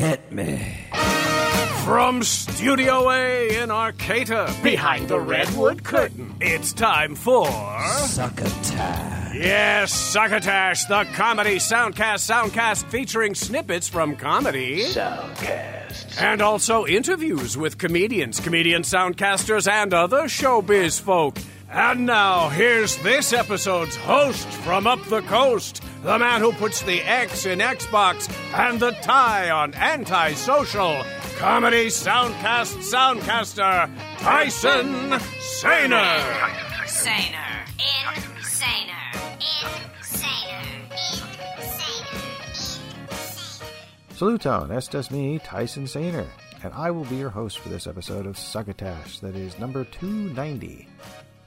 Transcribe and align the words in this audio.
Hit 0.00 0.32
me. 0.32 0.86
From 1.84 2.22
Studio 2.22 3.10
A 3.10 3.62
in 3.62 3.70
Arcata, 3.70 4.50
behind 4.62 5.08
the 5.08 5.20
redwood 5.20 5.84
curtain, 5.84 6.34
it's 6.40 6.72
time 6.72 7.14
for. 7.14 7.46
Succotash. 8.06 9.34
Yes, 9.34 9.92
Succotash, 9.92 10.86
the 10.86 11.04
comedy 11.12 11.56
soundcast 11.56 12.24
soundcast 12.26 12.84
featuring 12.86 13.34
snippets 13.34 13.88
from 13.88 14.16
comedy. 14.16 14.84
Soundcast. 14.84 16.18
And 16.18 16.40
also 16.40 16.86
interviews 16.86 17.58
with 17.58 17.76
comedians, 17.76 18.40
comedian 18.40 18.80
soundcasters, 18.80 19.70
and 19.70 19.92
other 19.92 20.22
showbiz 20.22 20.98
folk. 20.98 21.36
And 21.72 22.04
now, 22.04 22.48
here's 22.48 22.96
this 22.96 23.32
episode's 23.32 23.94
host 23.94 24.48
from 24.48 24.88
up 24.88 25.00
the 25.04 25.22
coast, 25.22 25.84
the 26.02 26.18
man 26.18 26.40
who 26.40 26.50
puts 26.50 26.82
the 26.82 27.00
X 27.02 27.46
in 27.46 27.60
Xbox 27.60 28.28
and 28.52 28.80
the 28.80 28.90
tie 29.02 29.50
on 29.50 29.72
antisocial, 29.74 31.04
comedy 31.38 31.86
soundcast 31.86 32.74
soundcaster, 32.92 33.88
Tyson 34.18 35.20
Saner. 35.38 36.20
Saner. 36.88 37.64
Insaner. 38.42 38.96
Insaner. 39.38 40.40
Saluton, 44.10 44.70
estes 44.72 45.12
me, 45.12 45.38
Tyson 45.38 45.86
Saner, 45.86 46.26
and 46.64 46.74
I 46.74 46.90
will 46.90 47.04
be 47.04 47.14
your 47.16 47.30
host 47.30 47.60
for 47.60 47.68
this 47.68 47.86
episode 47.86 48.26
of 48.26 48.36
Succotash, 48.36 49.20
that 49.20 49.36
is 49.36 49.56
number 49.60 49.84
290. 49.84 50.88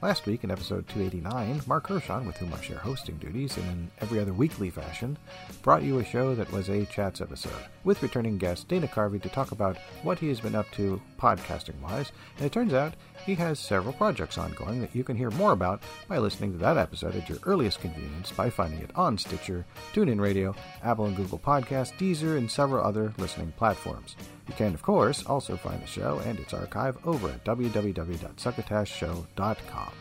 Last 0.02 0.26
week, 0.26 0.44
in 0.44 0.50
episode 0.50 0.86
289, 0.88 1.62
Mark 1.66 1.88
Hershon, 1.88 2.26
with 2.26 2.36
whom 2.36 2.52
I 2.52 2.60
share 2.60 2.76
hosting 2.76 3.16
duties 3.16 3.56
in 3.56 3.64
an 3.64 3.90
every 4.00 4.20
other 4.20 4.34
weekly 4.34 4.68
fashion, 4.68 5.16
brought 5.62 5.82
you 5.82 5.98
a 5.98 6.04
show 6.04 6.34
that 6.34 6.52
was 6.52 6.68
a 6.68 6.84
chats 6.86 7.22
episode, 7.22 7.52
with 7.84 8.02
returning 8.02 8.36
guest 8.36 8.68
Dana 8.68 8.86
Carvey 8.86 9.22
to 9.22 9.30
talk 9.30 9.52
about 9.52 9.78
what 10.02 10.18
he 10.18 10.28
has 10.28 10.40
been 10.40 10.54
up 10.54 10.70
to 10.72 11.00
podcasting 11.18 11.80
wise, 11.80 12.12
and 12.36 12.44
it 12.44 12.52
turns 12.52 12.74
out 12.74 12.92
he 13.24 13.34
has 13.36 13.58
several 13.58 13.94
projects 13.94 14.36
ongoing 14.36 14.82
that 14.82 14.94
you 14.94 15.04
can 15.04 15.16
hear 15.16 15.30
more 15.30 15.52
about 15.52 15.82
by 16.06 16.18
listening 16.18 16.52
to 16.52 16.58
that 16.58 16.76
episode 16.76 17.16
at 17.16 17.30
your 17.30 17.38
earliest 17.44 17.80
convenience 17.80 18.30
by 18.30 18.50
finding 18.50 18.80
it 18.80 18.90
on 18.94 19.16
Stitcher, 19.16 19.64
TuneIn 19.94 20.20
Radio, 20.20 20.54
Apple 20.82 21.06
and 21.06 21.16
Google 21.16 21.38
Podcasts, 21.38 21.96
Deezer, 21.96 22.36
and 22.36 22.50
several 22.50 22.84
other 22.84 23.14
listening 23.16 23.54
platforms. 23.56 24.16
You 24.46 24.54
can, 24.54 24.74
of 24.74 24.82
course, 24.82 25.24
also 25.26 25.56
find 25.56 25.82
the 25.82 25.86
show 25.86 26.20
and 26.24 26.38
its 26.38 26.52
archive 26.52 26.98
over 27.06 27.28
at 27.28 27.44
www.succotashshow.com. 27.44 29.92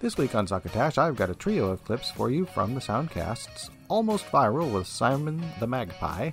This 0.00 0.18
week 0.18 0.34
on 0.34 0.46
Succotash, 0.46 0.98
I've 0.98 1.16
got 1.16 1.30
a 1.30 1.34
trio 1.34 1.70
of 1.70 1.84
clips 1.84 2.10
for 2.10 2.30
you 2.30 2.44
from 2.46 2.74
the 2.74 2.80
Soundcasts 2.80 3.70
Almost 3.88 4.26
Viral 4.26 4.72
with 4.72 4.86
Simon 4.86 5.42
the 5.60 5.66
Magpie, 5.66 6.30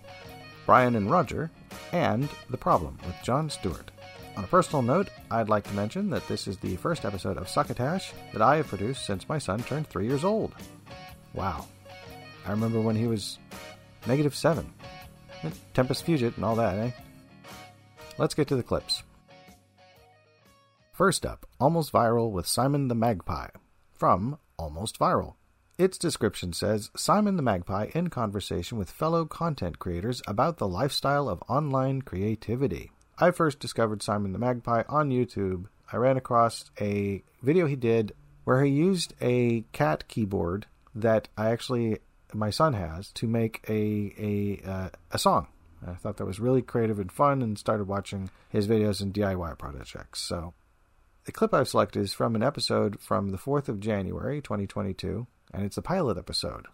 Brian 0.65 0.95
and 0.95 1.09
Roger, 1.09 1.51
and 1.91 2.27
The 2.49 2.57
Problem 2.57 2.97
with 3.05 3.15
Jon 3.23 3.49
Stewart. 3.49 3.91
On 4.35 4.43
a 4.43 4.47
personal 4.47 4.81
note, 4.81 5.09
I'd 5.29 5.49
like 5.49 5.65
to 5.65 5.73
mention 5.73 6.09
that 6.09 6.27
this 6.27 6.47
is 6.47 6.57
the 6.57 6.75
first 6.77 7.05
episode 7.05 7.37
of 7.37 7.49
Succotash 7.49 8.13
that 8.33 8.41
I 8.41 8.57
have 8.57 8.67
produced 8.67 9.05
since 9.05 9.29
my 9.29 9.37
son 9.37 9.61
turned 9.63 9.87
three 9.87 10.07
years 10.07 10.23
old. 10.23 10.53
Wow. 11.33 11.67
I 12.45 12.51
remember 12.51 12.81
when 12.81 12.95
he 12.95 13.07
was 13.07 13.39
negative 14.07 14.35
seven. 14.35 14.73
Tempest 15.73 16.05
Fugit 16.05 16.35
and 16.35 16.45
all 16.45 16.55
that, 16.55 16.77
eh? 16.77 16.91
Let's 18.17 18.33
get 18.33 18.47
to 18.49 18.55
the 18.55 18.63
clips. 18.63 19.03
First 20.91 21.25
up, 21.25 21.45
Almost 21.59 21.91
Viral 21.91 22.31
with 22.31 22.45
Simon 22.45 22.87
the 22.87 22.95
Magpie 22.95 23.49
from 23.93 24.37
Almost 24.57 24.99
Viral. 24.99 25.35
Its 25.77 25.97
description 25.97 26.53
says 26.53 26.91
Simon 26.95 27.37
the 27.37 27.41
Magpie 27.41 27.87
in 27.95 28.09
conversation 28.09 28.77
with 28.77 28.91
fellow 28.91 29.25
content 29.25 29.79
creators 29.79 30.21
about 30.27 30.57
the 30.57 30.67
lifestyle 30.67 31.27
of 31.27 31.41
online 31.47 32.03
creativity. 32.03 32.91
I 33.17 33.31
first 33.31 33.59
discovered 33.59 34.03
Simon 34.03 34.33
the 34.33 34.39
Magpie 34.39 34.83
on 34.87 35.09
YouTube. 35.09 35.65
I 35.91 35.97
ran 35.97 36.17
across 36.17 36.69
a 36.79 37.23
video 37.41 37.65
he 37.65 37.75
did 37.75 38.13
where 38.43 38.63
he 38.63 38.71
used 38.71 39.13
a 39.21 39.61
cat 39.71 40.07
keyboard 40.07 40.67
that 40.93 41.29
I 41.37 41.49
actually 41.51 41.99
my 42.33 42.49
son 42.49 42.73
has 42.73 43.11
to 43.13 43.27
make 43.27 43.63
a 43.67 44.13
a 44.17 44.69
uh, 44.69 44.89
a 45.11 45.17
song. 45.17 45.47
I 45.85 45.93
thought 45.93 46.17
that 46.17 46.25
was 46.25 46.39
really 46.39 46.61
creative 46.61 46.99
and 46.99 47.11
fun, 47.11 47.41
and 47.41 47.57
started 47.57 47.87
watching 47.87 48.29
his 48.49 48.67
videos 48.67 49.01
and 49.01 49.13
DIY 49.13 49.57
projects. 49.57 50.19
So, 50.21 50.53
the 51.25 51.31
clip 51.31 51.53
I've 51.53 51.67
selected 51.67 52.01
is 52.01 52.13
from 52.13 52.35
an 52.35 52.43
episode 52.43 52.99
from 52.99 53.29
the 53.29 53.37
fourth 53.37 53.69
of 53.69 53.79
January, 53.79 54.41
2022, 54.41 55.27
and 55.53 55.63
it's 55.63 55.77
a 55.77 55.81
pilot 55.81 56.17
episode. 56.17 56.67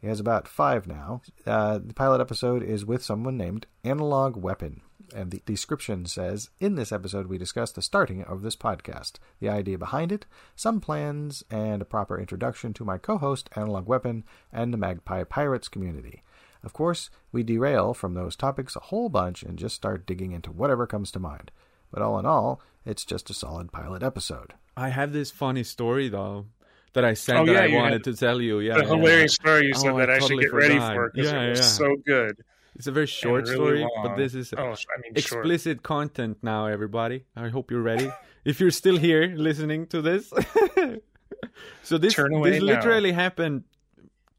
He 0.00 0.08
has 0.08 0.20
about 0.20 0.46
five 0.46 0.86
now. 0.86 1.22
Uh, 1.46 1.78
the 1.78 1.94
pilot 1.94 2.20
episode 2.20 2.62
is 2.62 2.84
with 2.84 3.02
someone 3.02 3.36
named 3.36 3.66
Analog 3.84 4.36
Weapon. 4.36 4.82
And 5.14 5.30
the 5.30 5.42
description 5.46 6.06
says 6.06 6.50
In 6.58 6.74
this 6.74 6.92
episode, 6.92 7.28
we 7.28 7.38
discuss 7.38 7.70
the 7.70 7.80
starting 7.82 8.22
of 8.24 8.42
this 8.42 8.56
podcast, 8.56 9.14
the 9.40 9.48
idea 9.48 9.78
behind 9.78 10.12
it, 10.12 10.26
some 10.56 10.80
plans, 10.80 11.44
and 11.50 11.80
a 11.80 11.86
proper 11.86 12.18
introduction 12.18 12.72
to 12.74 12.84
my 12.84 12.98
co 12.98 13.18
host, 13.18 13.48
Analog 13.56 13.86
Weapon, 13.86 14.24
and 14.52 14.72
the 14.72 14.78
Magpie 14.78 15.24
Pirates 15.24 15.68
community. 15.68 16.22
Of 16.62 16.72
course, 16.72 17.10
we 17.32 17.42
derail 17.42 17.94
from 17.94 18.14
those 18.14 18.36
topics 18.36 18.76
a 18.76 18.80
whole 18.80 19.08
bunch 19.08 19.42
and 19.42 19.58
just 19.58 19.74
start 19.76 20.06
digging 20.06 20.32
into 20.32 20.50
whatever 20.50 20.86
comes 20.86 21.10
to 21.12 21.18
mind. 21.18 21.50
But 21.92 22.02
all 22.02 22.18
in 22.18 22.26
all, 22.26 22.60
it's 22.84 23.04
just 23.04 23.30
a 23.30 23.34
solid 23.34 23.72
pilot 23.72 24.02
episode. 24.02 24.54
I 24.76 24.88
have 24.90 25.12
this 25.12 25.30
funny 25.30 25.62
story 25.62 26.08
though 26.08 26.46
that 26.92 27.04
I 27.04 27.14
said 27.14 27.36
Oh, 27.36 27.46
that 27.46 27.56
I 27.56 27.68
wanted 27.74 27.92
had 27.92 28.04
to 28.04 28.14
tell 28.14 28.40
you. 28.40 28.60
Yeah, 28.60 28.74
the 28.74 28.82
yeah. 28.82 28.88
hilarious 28.88 29.34
story 29.34 29.66
you 29.66 29.74
said 29.74 29.92
Oh, 29.92 29.98
that 29.98 30.10
I, 30.10 30.18
totally 30.18 30.44
should 30.44 30.50
get 30.50 30.56
ready 30.56 30.78
for 30.78 31.10
because 31.14 31.30
Yeah, 31.32 31.40
it 31.42 31.50
was 31.50 31.58
yeah. 31.60 31.64
so 31.64 31.96
good. 32.06 32.36
It's 32.74 32.86
a 32.86 32.92
very 32.92 33.06
short 33.06 33.44
really 33.44 33.54
story, 33.54 33.80
long. 33.80 34.00
but 34.02 34.16
this 34.16 34.34
is 34.34 34.52
Oh, 34.56 34.60
I 34.62 34.66
mean, 34.66 34.74
short. 34.76 35.16
explicit 35.16 35.82
content 35.82 36.38
now, 36.42 36.66
everybody. 36.66 37.24
I 37.34 37.48
hope 37.48 37.70
you're 37.70 37.80
ready. 37.82 38.10
if 38.44 38.60
you're 38.60 38.70
still 38.70 38.98
here 38.98 39.32
listening 39.34 39.86
to 39.88 40.02
this, 40.02 40.28
so 41.82 41.98
this 41.98 42.14
this 42.16 42.18
now. 42.18 42.38
literally 42.42 43.12
happened 43.12 43.64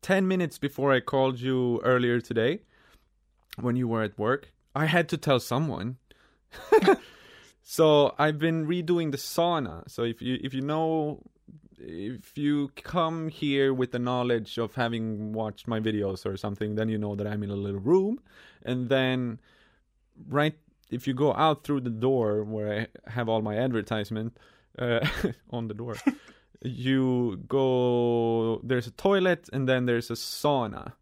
ten 0.08 0.26
minutes 0.26 0.58
before 0.58 0.94
I 0.94 1.02
called 1.02 1.38
you 1.42 1.82
earlier 1.84 2.22
today, 2.22 2.62
when 3.60 3.76
you 3.76 3.90
were 3.90 4.04
at 4.04 4.18
work. 4.18 4.54
I 4.74 4.86
had 4.86 5.10
to 5.10 5.18
tell 5.18 5.42
someone. 5.42 5.98
so 7.62 8.16
I've 8.18 8.40
been 8.40 8.66
redoing 8.66 9.12
the 9.12 9.18
sauna. 9.18 9.84
So 9.90 10.04
if 10.04 10.22
you 10.22 10.40
if 10.42 10.54
you 10.54 10.62
know 10.62 11.24
if 11.78 12.38
you 12.38 12.70
come 12.76 13.28
here 13.28 13.74
with 13.74 13.92
the 13.92 14.00
knowledge 14.00 14.58
of 14.58 14.76
having 14.76 15.34
watched 15.34 15.68
my 15.68 15.82
videos 15.82 16.26
or 16.26 16.38
something, 16.38 16.76
then 16.76 16.88
you 16.88 16.98
know 16.98 17.14
that 17.16 17.28
I'm 17.28 17.44
in 17.44 17.50
a 17.50 17.62
little 17.68 17.82
room, 17.82 18.22
and 18.64 18.88
then 18.88 19.42
right 20.30 20.56
if 20.90 21.06
you 21.06 21.14
go 21.14 21.34
out 21.34 21.66
through 21.66 21.82
the 21.82 21.98
door 22.08 22.46
where 22.46 22.70
I 22.80 23.10
have 23.10 23.28
all 23.28 23.42
my 23.42 23.58
advertisement 23.58 24.38
uh, 24.80 25.06
on 25.50 25.68
the 25.68 25.74
door, 25.74 25.98
you 26.62 27.38
go. 27.48 28.60
There's 28.64 28.88
a 28.88 28.92
toilet 28.92 29.50
and 29.54 29.68
then 29.68 29.86
there's 29.86 30.10
a 30.10 30.14
sauna, 30.16 30.94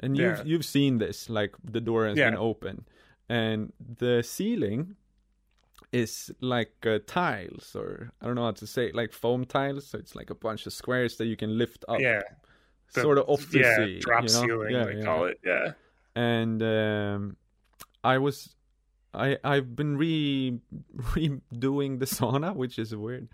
and 0.00 0.16
you've 0.16 0.38
Yeah. 0.38 0.44
you've 0.44 0.64
seen 0.64 0.98
this 0.98 1.28
like 1.30 1.54
the 1.64 1.80
door 1.80 2.06
has 2.06 2.16
been 2.16 2.36
open, 2.36 2.84
and 3.28 3.72
the 3.98 4.22
ceiling 4.22 4.96
is 5.92 6.30
like 6.40 6.72
uh, 6.86 6.98
tiles 7.06 7.76
or 7.76 8.12
I 8.20 8.26
don't 8.26 8.34
know 8.36 8.44
how 8.44 8.52
to 8.52 8.66
say 8.66 8.86
it, 8.86 8.94
like 8.94 9.12
foam 9.12 9.44
tiles. 9.44 9.86
So 9.88 9.98
it's 9.98 10.14
like 10.14 10.30
a 10.30 10.34
bunch 10.34 10.66
of 10.66 10.72
squares 10.72 11.16
that 11.18 11.26
you 11.26 11.36
can 11.36 11.58
lift 11.58 11.84
up, 11.88 12.00
Yeah. 12.00 12.22
The- 12.94 13.00
sort 13.02 13.18
of 13.18 13.28
off 13.28 13.48
the 13.50 13.60
yeah, 13.60 13.76
sea, 13.76 13.98
drop 14.00 14.22
you 14.24 14.28
know? 14.34 14.40
ceiling, 14.40 14.70
Yeah, 14.72 14.84
they 14.84 14.96
yeah. 14.98 15.04
call 15.04 15.24
it. 15.26 15.38
Yeah. 15.44 15.72
and 16.14 16.62
um, 16.62 17.36
I 18.04 18.18
was 18.18 18.54
I 19.14 19.38
I've 19.44 19.74
been 19.76 19.96
re 19.96 20.58
redoing 20.96 21.98
the 21.98 22.06
sauna, 22.06 22.54
which 22.54 22.78
is 22.78 22.94
weird 22.94 23.28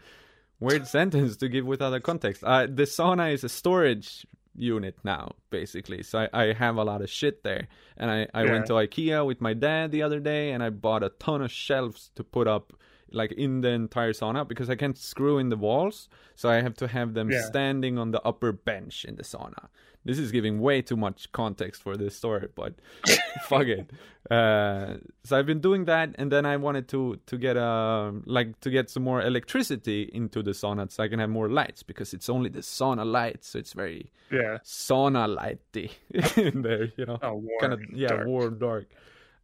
weird 0.60 0.86
sentence 0.86 1.36
to 1.38 1.48
give 1.48 1.66
without 1.66 1.94
a 1.94 2.00
context. 2.00 2.42
Uh, 2.44 2.66
the 2.66 2.84
sauna 2.84 3.32
is 3.32 3.44
a 3.44 3.48
storage 3.48 4.26
unit 4.54 4.96
now, 5.04 5.32
basically. 5.50 6.02
So 6.02 6.18
I, 6.18 6.28
I 6.32 6.52
have 6.52 6.76
a 6.76 6.84
lot 6.84 7.00
of 7.02 7.08
shit 7.10 7.44
there, 7.44 7.68
and 7.96 8.10
I 8.10 8.26
I 8.34 8.44
went 8.44 8.66
to 8.66 8.72
IKEA 8.74 9.24
with 9.26 9.40
my 9.40 9.54
dad 9.54 9.92
the 9.92 10.02
other 10.02 10.20
day, 10.20 10.50
and 10.52 10.62
I 10.62 10.70
bought 10.70 11.02
a 11.02 11.10
ton 11.10 11.42
of 11.42 11.50
shelves 11.52 12.10
to 12.16 12.24
put 12.24 12.46
up. 12.48 12.72
Like 13.10 13.32
in 13.32 13.62
the 13.62 13.70
entire 13.70 14.12
sauna 14.12 14.46
because 14.46 14.68
I 14.68 14.74
can't 14.76 14.98
screw 14.98 15.38
in 15.38 15.48
the 15.48 15.56
walls, 15.56 16.10
so 16.36 16.50
I 16.50 16.60
have 16.60 16.74
to 16.74 16.86
have 16.88 17.14
them 17.14 17.30
Yeah. 17.30 17.40
standing 17.40 17.96
on 17.96 18.10
the 18.10 18.20
upper 18.22 18.52
bench 18.52 19.06
in 19.06 19.16
the 19.16 19.22
sauna. 19.22 19.68
This 20.08 20.18
is 20.18 20.32
giving 20.32 20.58
way 20.60 20.80
too 20.82 20.96
much 20.96 21.30
context 21.32 21.82
for 21.82 21.94
this 21.98 22.16
story, 22.16 22.48
but 22.54 22.72
fuck 23.48 23.66
it. 23.66 23.90
Uh, 24.30 24.96
so 25.24 25.38
I've 25.38 25.44
been 25.46 25.60
doing 25.60 25.84
that, 25.84 26.14
and 26.18 26.32
then 26.32 26.44
I 26.46 26.56
wanted 26.56 26.88
to 26.88 27.18
to 27.26 27.36
get 27.36 27.56
uh, 27.58 28.12
like 28.24 28.58
to 28.60 28.70
get 28.70 28.88
some 28.90 29.02
more 29.04 29.20
electricity 29.22 30.08
into 30.20 30.42
the 30.42 30.52
sauna, 30.54 30.90
so 30.90 31.04
I 31.04 31.08
can 31.08 31.18
have 31.20 31.30
more 31.30 31.48
lights 31.50 31.82
because 31.82 32.14
it's 32.16 32.28
only 32.30 32.48
the 32.50 32.60
sauna 32.62 33.04
lights, 33.04 33.48
so 33.50 33.58
it's 33.58 33.74
very 33.74 34.10
Yeah. 34.30 34.58
sauna 34.64 35.24
lighty 35.28 35.88
in 36.46 36.62
there, 36.62 36.88
you 36.96 37.04
know, 37.06 37.18
Oh, 37.22 37.42
kind 37.60 37.72
of 37.74 37.80
yeah, 37.92 38.08
dark. 38.08 38.26
warm, 38.26 38.58
dark. 38.58 38.86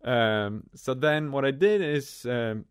Um, 0.02 0.64
so 0.74 0.94
then 0.94 1.30
what 1.32 1.44
I 1.44 1.50
did 1.52 1.80
is 1.82 2.26
um, 2.26 2.64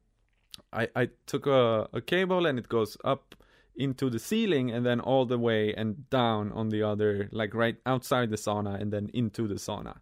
I 0.71 0.87
I 0.95 1.09
took 1.25 1.45
a, 1.47 1.87
a 1.93 2.01
cable 2.01 2.45
and 2.49 2.57
it 2.59 2.67
goes 2.69 2.97
up 3.03 3.35
into 3.75 4.09
the 4.09 4.19
ceiling 4.19 4.69
and 4.71 4.85
then 4.85 4.99
all 4.99 5.25
the 5.25 5.37
way 5.39 5.73
and 5.73 6.09
down 6.09 6.51
on 6.51 6.69
the 6.69 6.83
other, 6.83 7.27
like 7.31 7.53
right 7.55 7.77
outside 7.85 8.29
the 8.29 8.35
sauna 8.37 8.79
and 8.79 8.91
then 8.93 9.09
into 9.13 9.47
the 9.47 9.55
sauna. 9.55 9.95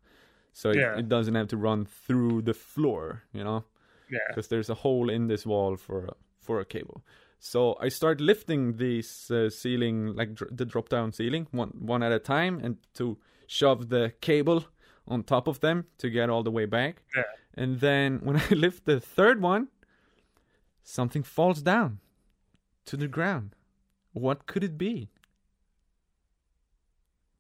so 0.53 0.69
it, 0.71 0.75
Yeah. 0.77 0.97
it 0.99 1.07
doesn't 1.07 1.35
have 1.35 1.47
to 1.47 1.55
run 1.57 1.85
through 1.85 2.41
the 2.41 2.53
floor, 2.53 3.23
you 3.31 3.43
know, 3.43 3.63
Yeah. 4.09 4.19
because 4.27 4.49
there's 4.49 4.69
a 4.69 4.73
hole 4.75 5.09
in 5.09 5.27
this 5.27 5.45
wall 5.45 5.77
for 5.77 6.05
a, 6.05 6.13
for 6.39 6.59
a 6.59 6.65
cable. 6.65 7.01
So 7.39 7.77
I 7.79 7.87
start 7.89 8.19
lifting 8.19 8.73
this 8.77 9.31
uh, 9.31 9.49
ceiling, 9.49 10.13
like 10.15 10.35
dr- 10.35 10.55
the 10.55 10.65
drop 10.65 10.89
down 10.89 11.13
ceiling, 11.13 11.47
one 11.51 11.69
one 11.79 12.03
at 12.03 12.11
a 12.11 12.19
time, 12.19 12.59
and 12.63 12.77
to 12.95 13.17
shove 13.47 13.87
the 13.89 14.11
cable 14.21 14.65
on 15.07 15.23
top 15.23 15.47
of 15.47 15.59
them 15.61 15.85
to 15.99 16.09
get 16.09 16.29
all 16.29 16.43
the 16.43 16.51
way 16.51 16.65
back. 16.65 17.01
Yeah. 17.15 17.23
And 17.55 17.79
then 17.79 18.19
when 18.23 18.35
I 18.49 18.49
lift 18.49 18.83
the 18.85 18.99
third 18.99 19.41
one, 19.41 19.69
something 20.83 21.23
falls 21.23 21.61
down 21.61 21.99
to 22.85 22.97
the 22.97 23.07
ground. 23.07 23.55
What 24.13 24.45
could 24.45 24.63
it 24.63 24.77
be? 24.77 25.09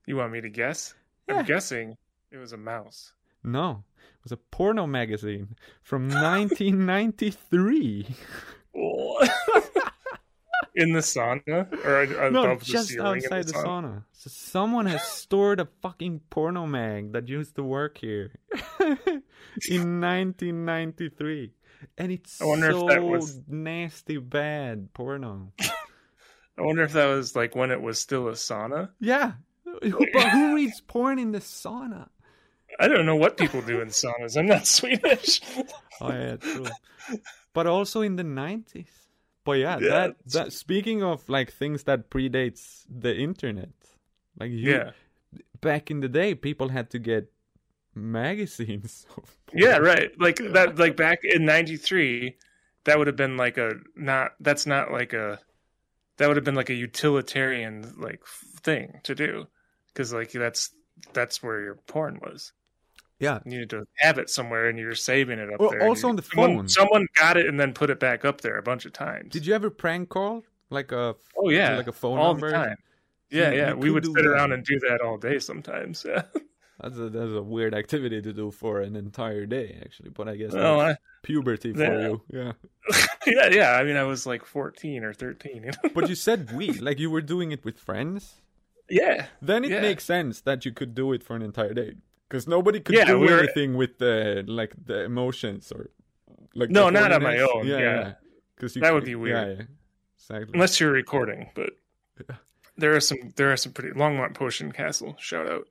You 0.05 0.15
want 0.17 0.31
me 0.33 0.41
to 0.41 0.49
guess? 0.49 0.93
Yeah. 1.27 1.39
I'm 1.39 1.45
guessing 1.45 1.97
it 2.31 2.37
was 2.37 2.53
a 2.53 2.57
mouse. 2.57 3.13
No, 3.43 3.83
it 3.97 4.23
was 4.23 4.31
a 4.31 4.37
porno 4.37 4.87
magazine 4.87 5.55
from 5.83 6.07
1993. 6.09 8.07
In 10.73 10.93
the 10.93 10.99
sauna 11.01 11.67
or 11.85 12.03
above 12.03 12.31
no, 12.31 12.55
just 12.57 12.97
outside 12.97 13.45
the 13.45 13.51
sauna. 13.53 14.03
So 14.13 14.29
someone 14.29 14.85
has 14.85 15.03
stored 15.03 15.59
a 15.59 15.67
fucking 15.81 16.21
porno 16.29 16.65
mag 16.65 17.11
that 17.11 17.27
used 17.27 17.55
to 17.55 17.63
work 17.63 17.97
here 17.97 18.31
in 18.79 19.99
1993, 19.99 21.51
and 21.97 22.11
it's 22.13 22.31
so 22.31 22.53
if 22.53 22.87
that 22.87 23.03
was- 23.03 23.41
nasty 23.49 24.17
bad 24.17 24.93
porno. 24.93 25.51
I 26.57 26.63
wonder 26.63 26.83
if 26.83 26.93
that 26.93 27.07
was 27.07 27.35
like 27.35 27.55
when 27.55 27.71
it 27.71 27.81
was 27.81 27.99
still 27.99 28.27
a 28.27 28.33
sauna. 28.33 28.89
Yeah, 28.99 29.33
who, 29.63 30.05
but 30.13 30.29
who 30.29 30.55
reads 30.55 30.81
porn 30.81 31.19
in 31.19 31.31
the 31.31 31.39
sauna? 31.39 32.09
I 32.79 32.87
don't 32.87 33.05
know 33.05 33.15
what 33.15 33.37
people 33.37 33.61
do 33.61 33.81
in 33.81 33.89
saunas. 33.89 34.37
I'm 34.37 34.47
not 34.47 34.65
Swedish. 34.77 35.41
Oh 35.99 36.09
yeah, 36.09 36.35
true. 36.37 36.65
but 37.53 37.67
also 37.67 38.01
in 38.01 38.15
the 38.15 38.23
90s. 38.23 38.87
But 39.43 39.53
yeah, 39.53 39.77
Yeah, 39.79 39.89
that 39.89 40.15
that 40.27 40.53
speaking 40.53 41.03
of 41.03 41.27
like 41.27 41.51
things 41.51 41.83
that 41.83 42.09
predates 42.09 42.85
the 42.89 43.15
internet, 43.15 43.69
like 44.39 44.51
you, 44.51 44.71
yeah. 44.71 44.91
back 45.61 45.89
in 45.89 45.99
the 45.99 46.07
day, 46.09 46.35
people 46.35 46.69
had 46.69 46.89
to 46.91 46.99
get 46.99 47.31
magazines. 47.95 49.05
Yeah, 49.53 49.79
right. 49.79 50.11
Like 50.17 50.37
that 50.53 50.79
like 50.79 50.95
back 50.95 51.19
in 51.25 51.43
93, 51.43 52.37
that 52.85 52.97
would 52.97 53.07
have 53.07 53.17
been 53.17 53.35
like 53.35 53.57
a 53.57 53.73
not 53.97 54.31
that's 54.39 54.65
not 54.65 54.93
like 54.93 55.11
a 55.11 55.39
that 56.17 56.27
would 56.27 56.37
have 56.37 56.45
been 56.45 56.55
like 56.55 56.69
a 56.69 56.73
utilitarian 56.75 57.93
like 57.97 58.21
thing 58.61 58.99
to 59.03 59.15
do 59.15 59.47
cuz 59.95 60.13
like 60.13 60.31
that's 60.31 60.71
that's 61.13 61.41
where 61.41 61.61
your 61.61 61.75
porn 61.87 62.19
was. 62.21 62.53
Yeah, 63.19 63.39
You 63.45 63.51
needed 63.51 63.69
to 63.71 63.85
have 63.97 64.17
it 64.17 64.29
somewhere 64.31 64.67
and 64.67 64.79
you're 64.79 64.95
saving 64.95 65.37
it 65.37 65.53
up 65.53 65.59
Well, 65.59 65.69
there. 65.69 65.83
also 65.87 66.07
You- 66.07 66.09
on 66.09 66.15
the 66.15 66.23
someone, 66.23 66.55
phone. 66.57 66.67
Someone 66.69 67.07
got 67.15 67.37
it 67.37 67.45
and 67.45 67.59
then 67.59 67.71
put 67.73 67.89
it 67.91 67.99
back 67.99 68.25
up 68.25 68.41
there 68.41 68.57
a 68.57 68.63
bunch 68.63 68.85
of 68.85 68.93
times. 68.93 69.31
Did 69.31 69.45
you 69.45 69.53
ever 69.53 69.69
prank 69.69 70.09
call 70.09 70.43
like 70.71 70.91
a 70.91 71.15
Oh 71.37 71.49
yeah, 71.49 71.77
like 71.77 71.87
a 71.87 71.91
phone 71.91 72.17
all 72.17 72.33
number? 72.33 72.47
the 72.49 72.53
time. 72.57 72.77
Yeah, 73.29 73.51
you- 73.51 73.57
yeah. 73.57 73.73
We 73.73 73.91
would 73.91 74.05
sit 74.05 74.13
that. 74.15 74.25
around 74.25 74.53
and 74.53 74.65
do 74.65 74.79
that 74.89 75.01
all 75.01 75.17
day 75.17 75.37
sometimes. 75.39 76.03
Yeah. 76.09 76.23
That's 76.81 76.97
a 76.97 77.09
that's 77.09 77.31
a 77.31 77.41
weird 77.43 77.73
activity 77.75 78.21
to 78.21 78.33
do 78.33 78.49
for 78.51 78.81
an 78.81 78.95
entire 78.95 79.45
day, 79.45 79.77
actually. 79.85 80.09
But 80.09 80.27
I 80.27 80.35
guess 80.35 80.51
Well, 80.53 80.79
that's 80.79 80.97
I, 80.99 81.01
puberty 81.21 81.73
for 81.73 81.79
Yeah. 81.83 81.99
you. 82.07 82.21
Yeah. 82.29 82.51
yeah, 83.27 83.47
yeah. 83.51 83.71
I 83.73 83.83
mean, 83.83 83.97
I 83.97 84.03
was 84.03 84.25
like 84.25 84.43
14 84.45 85.03
or 85.03 85.13
13. 85.13 85.55
You 85.55 85.61
know? 85.71 85.89
But 85.93 86.09
you 86.09 86.15
said 86.15 86.51
we, 86.57 86.71
like 86.73 86.97
you 86.99 87.11
were 87.11 87.21
doing 87.21 87.51
it 87.51 87.63
with 87.63 87.77
friends. 87.77 88.41
yeah, 88.89 89.27
Then 89.41 89.63
it 89.63 89.71
Yeah. 89.71 89.81
makes 89.81 90.03
sense 90.05 90.41
that 90.41 90.65
you 90.65 90.71
could 90.73 90.95
do 90.95 91.13
it 91.13 91.23
for 91.23 91.35
an 91.35 91.41
entire 91.43 91.73
day 91.73 91.93
because 92.27 92.47
nobody 92.47 92.79
could 92.79 92.95
Yeah, 92.95 93.05
do 93.05 93.19
we 93.19 93.27
were- 93.27 93.39
anything 93.39 93.75
with 93.77 93.99
the 93.99 94.43
like 94.47 94.73
the 94.85 95.03
emotions 95.03 95.71
or 95.71 95.91
like 96.55 96.69
No, 96.71 96.89
not 96.89 97.11
on 97.13 97.21
my 97.23 97.37
own, 97.39 97.67
yeah. 97.67 98.13
Because 98.55 98.73
That 98.73 98.93
would 98.93 99.05
be 99.05 99.15
weird. 99.15 99.47
Yeah, 99.47 99.53
yeah. 99.53 99.65
Exactly. 100.17 100.51
unless 100.55 100.79
you're 100.79 100.91
recording. 100.91 101.49
But 101.55 101.73
there 102.77 102.95
are 102.95 102.99
some 102.99 103.33
there 103.35 103.51
are 103.51 103.57
some 103.57 103.71
pretty 103.71 103.91
Longmont 103.91 104.33
Potion 104.33 104.71
Castle. 104.71 105.15
Shout 105.19 105.47
out. 105.47 105.67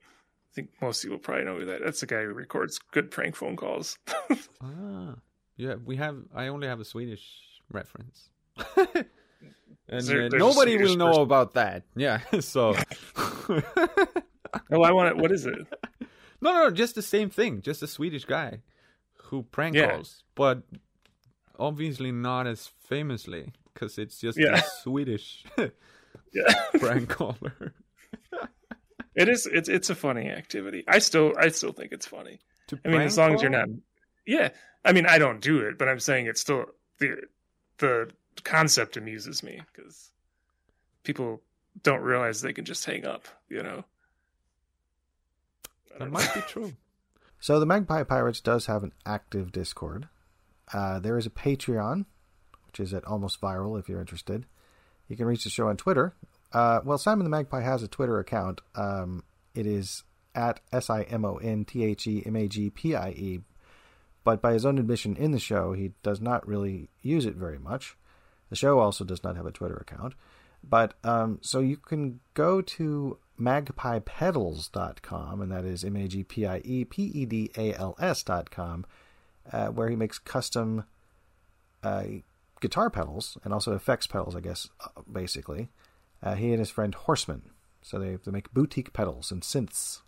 I 0.51 0.53
think 0.53 0.69
most 0.81 1.01
people 1.03 1.17
probably 1.17 1.45
know 1.45 1.59
who 1.59 1.65
that. 1.65 1.81
That's 1.83 2.01
the 2.01 2.05
guy 2.07 2.23
who 2.23 2.33
records 2.33 2.77
good 2.91 3.09
prank 3.09 3.35
phone 3.35 3.55
calls. 3.55 3.97
Ah, 4.61 5.15
yeah. 5.57 5.75
We 5.83 5.95
have. 5.95 6.17
I 6.35 6.47
only 6.47 6.67
have 6.67 6.79
a 6.79 6.85
Swedish 6.85 7.23
reference. 7.71 8.29
and 8.77 10.03
There- 10.05 10.25
uh, 10.25 10.29
nobody 10.33 10.77
will 10.77 10.95
know 10.97 11.07
person. 11.07 11.21
about 11.23 11.53
that. 11.53 11.83
Yeah. 11.95 12.19
So. 12.41 12.75
oh, 13.47 14.83
I 14.83 14.91
want 14.91 15.09
it. 15.09 15.17
What 15.17 15.31
is 15.31 15.45
it? 15.45 15.55
No, 16.41 16.51
no, 16.53 16.71
just 16.71 16.95
the 16.95 17.01
same 17.01 17.29
thing. 17.29 17.61
Just 17.61 17.81
a 17.83 17.87
Swedish 17.87 18.25
guy 18.25 18.59
who 19.25 19.43
prank 19.43 19.75
Yeah. 19.75 19.91
calls, 19.91 20.23
but 20.35 20.63
obviously 21.59 22.11
not 22.11 22.47
as 22.47 22.67
famously 22.67 23.53
because 23.73 23.97
it's 23.97 24.19
just 24.19 24.37
Yeah. 24.37 24.57
a 24.57 24.63
Swedish 24.83 25.43
Yeah. 26.33 26.53
prank 26.79 27.09
caller. 27.09 27.73
It 29.15 29.29
is. 29.29 29.45
It's 29.45 29.69
it's 29.69 29.89
a 29.89 29.95
funny 29.95 30.29
activity. 30.29 30.83
I 30.87 30.99
still 30.99 31.33
I 31.37 31.49
still 31.49 31.73
think 31.73 31.91
it's 31.91 32.07
funny. 32.07 32.39
To 32.67 32.79
I 32.85 32.89
mean, 32.89 33.01
as 33.01 33.17
long 33.17 33.33
as 33.33 33.41
you're 33.41 33.51
not. 33.51 33.67
Yeah, 34.25 34.49
I 34.85 34.93
mean, 34.93 35.05
I 35.05 35.17
don't 35.17 35.41
do 35.41 35.59
it, 35.59 35.77
but 35.77 35.89
I'm 35.89 35.99
saying 35.99 36.27
it's 36.27 36.41
still 36.41 36.65
the 36.99 37.17
the 37.79 38.11
concept 38.43 38.97
amuses 38.97 39.43
me 39.43 39.61
because 39.73 40.11
people 41.03 41.41
don't 41.83 42.01
realize 42.01 42.41
they 42.41 42.53
can 42.53 42.65
just 42.65 42.85
hang 42.85 43.05
up. 43.05 43.27
You 43.49 43.63
know. 43.63 43.83
That 45.91 45.99
don't 45.99 46.11
might 46.11 46.33
be 46.33 46.41
true. 46.41 46.73
So 47.43 47.59
the 47.59 47.65
Magpie 47.65 48.03
Pirates 48.03 48.39
does 48.39 48.67
have 48.67 48.83
an 48.83 48.93
active 49.03 49.51
Discord. 49.51 50.07
Uh, 50.71 50.99
there 50.99 51.17
is 51.17 51.25
a 51.25 51.31
Patreon, 51.31 52.05
which 52.67 52.79
is 52.79 52.93
at 52.93 53.03
Almost 53.05 53.41
Viral 53.41 53.79
if 53.79 53.89
you're 53.89 53.99
interested. 53.99 54.45
You 55.07 55.17
can 55.17 55.25
reach 55.25 55.43
the 55.43 55.49
show 55.49 55.67
on 55.67 55.75
Twitter. 55.75 56.13
Uh, 56.53 56.81
well, 56.83 56.97
Simon 56.97 57.23
the 57.23 57.29
Magpie 57.29 57.61
has 57.61 57.83
a 57.83 57.87
Twitter 57.87 58.19
account. 58.19 58.61
Um, 58.75 59.23
it 59.55 59.65
is 59.65 60.03
at 60.35 60.59
S 60.71 60.89
I 60.89 61.03
M 61.03 61.25
O 61.25 61.37
N 61.37 61.65
T 61.65 61.83
H 61.83 62.07
E 62.07 62.23
M 62.25 62.35
A 62.35 62.47
G 62.47 62.69
P 62.69 62.95
I 62.95 63.09
E. 63.09 63.39
But 64.23 64.41
by 64.41 64.53
his 64.53 64.65
own 64.65 64.77
admission 64.77 65.15
in 65.15 65.31
the 65.31 65.39
show, 65.39 65.73
he 65.73 65.93
does 66.03 66.21
not 66.21 66.47
really 66.47 66.89
use 67.01 67.25
it 67.25 67.35
very 67.35 67.57
much. 67.57 67.97
The 68.49 68.55
show 68.55 68.79
also 68.79 69.03
does 69.03 69.23
not 69.23 69.35
have 69.35 69.45
a 69.45 69.51
Twitter 69.51 69.77
account. 69.77 70.13
But 70.63 70.93
um, 71.03 71.39
so 71.41 71.59
you 71.59 71.77
can 71.77 72.19
go 72.33 72.61
to 72.61 73.17
magpiepedals.com, 73.39 75.41
and 75.41 75.51
that 75.51 75.65
is 75.65 75.83
M 75.83 75.95
A 75.95 76.07
G 76.07 76.23
P 76.23 76.45
I 76.45 76.61
E 76.63 76.85
P 76.85 77.03
E 77.03 77.25
D 77.25 77.51
A 77.57 77.73
L 77.73 77.95
S.com, 77.99 78.85
uh, 79.51 79.67
where 79.67 79.89
he 79.89 79.95
makes 79.95 80.19
custom 80.19 80.85
uh, 81.83 82.03
guitar 82.59 82.91
pedals 82.91 83.37
and 83.43 83.53
also 83.53 83.73
effects 83.73 84.05
pedals, 84.05 84.35
I 84.35 84.41
guess, 84.41 84.69
uh, 84.79 85.01
basically. 85.11 85.69
Uh, 86.23 86.35
he 86.35 86.51
and 86.51 86.59
his 86.59 86.69
friend 86.69 86.93
Horseman. 86.93 87.49
So 87.81 87.97
they, 87.97 88.15
they 88.15 88.31
make 88.31 88.53
boutique 88.53 88.93
pedals 88.93 89.31
and 89.31 89.41
synths 89.41 90.01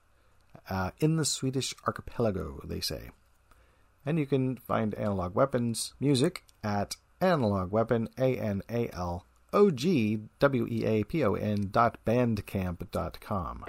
uh, 0.70 0.92
in 1.00 1.18
the 1.18 1.26
Swedish 1.26 1.74
archipelago, 1.88 2.62
they 2.64 2.80
say. 2.80 3.10
And 4.06 4.20
you 4.20 4.26
can 4.26 4.58
find 4.58 4.94
Analog 4.96 5.34
Weapons 5.34 5.94
music 6.00 6.44
at 6.64 6.96
Analog 7.22 7.72
Weapon, 7.72 8.10
A 8.18 8.38
N 8.38 8.62
A 8.70 8.90
L 8.94 9.26
O 9.54 9.72
G 9.72 10.20
W 10.40 10.68
E 10.70 10.86
A 10.86 11.04
P 11.04 11.24
O 11.24 11.36
N 11.36 11.70
dot 11.72 11.98
bandcamp 12.06 12.92
dot 12.92 13.20
com. 13.22 13.64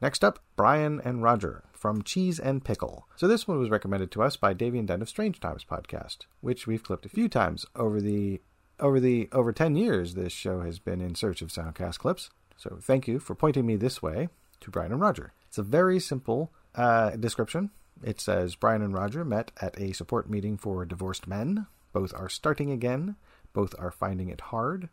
Next 0.00 0.22
up, 0.22 0.38
Brian 0.56 1.00
and 1.04 1.22
Roger 1.22 1.64
from 1.72 2.02
Cheese 2.02 2.38
and 2.38 2.64
Pickle. 2.64 3.08
So 3.16 3.26
this 3.26 3.48
one 3.48 3.58
was 3.58 3.70
recommended 3.70 4.10
to 4.12 4.22
us 4.22 4.36
by 4.36 4.52
Davey 4.52 4.78
and 4.78 4.88
Den 4.88 5.02
of 5.02 5.08
Strange 5.08 5.40
Times 5.40 5.64
podcast, 5.64 6.18
which 6.40 6.66
we've 6.66 6.82
clipped 6.82 7.06
a 7.06 7.10
few 7.10 7.28
times 7.28 7.66
over 7.74 8.00
the 8.00 8.40
over 8.80 9.00
the 9.00 9.28
over 9.32 9.52
10 9.52 9.76
years 9.76 10.14
this 10.14 10.32
show 10.32 10.60
has 10.60 10.78
been 10.78 11.00
in 11.00 11.14
search 11.14 11.42
of 11.42 11.48
soundcast 11.48 11.98
clips. 11.98 12.30
So 12.56 12.78
thank 12.80 13.08
you 13.08 13.18
for 13.18 13.34
pointing 13.34 13.66
me 13.66 13.76
this 13.76 14.02
way 14.02 14.28
to 14.60 14.70
Brian 14.70 14.92
and 14.92 15.00
Roger. 15.00 15.32
It's 15.48 15.58
a 15.58 15.62
very 15.62 16.00
simple 16.00 16.50
uh, 16.74 17.10
description. 17.10 17.70
It 18.02 18.20
says 18.20 18.54
Brian 18.54 18.82
and 18.82 18.94
Roger 18.94 19.24
met 19.24 19.50
at 19.60 19.80
a 19.80 19.92
support 19.92 20.28
meeting 20.28 20.56
for 20.56 20.84
divorced 20.84 21.26
men. 21.26 21.66
Both 21.92 22.12
are 22.14 22.28
starting 22.28 22.70
again. 22.70 23.16
Both 23.52 23.74
are 23.78 23.90
finding 23.90 24.28
it 24.28 24.40
hard. 24.40 24.88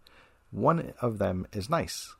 One 0.51 0.93
of 1.01 1.17
them 1.17 1.47
is 1.51 1.69
nice. 1.69 2.13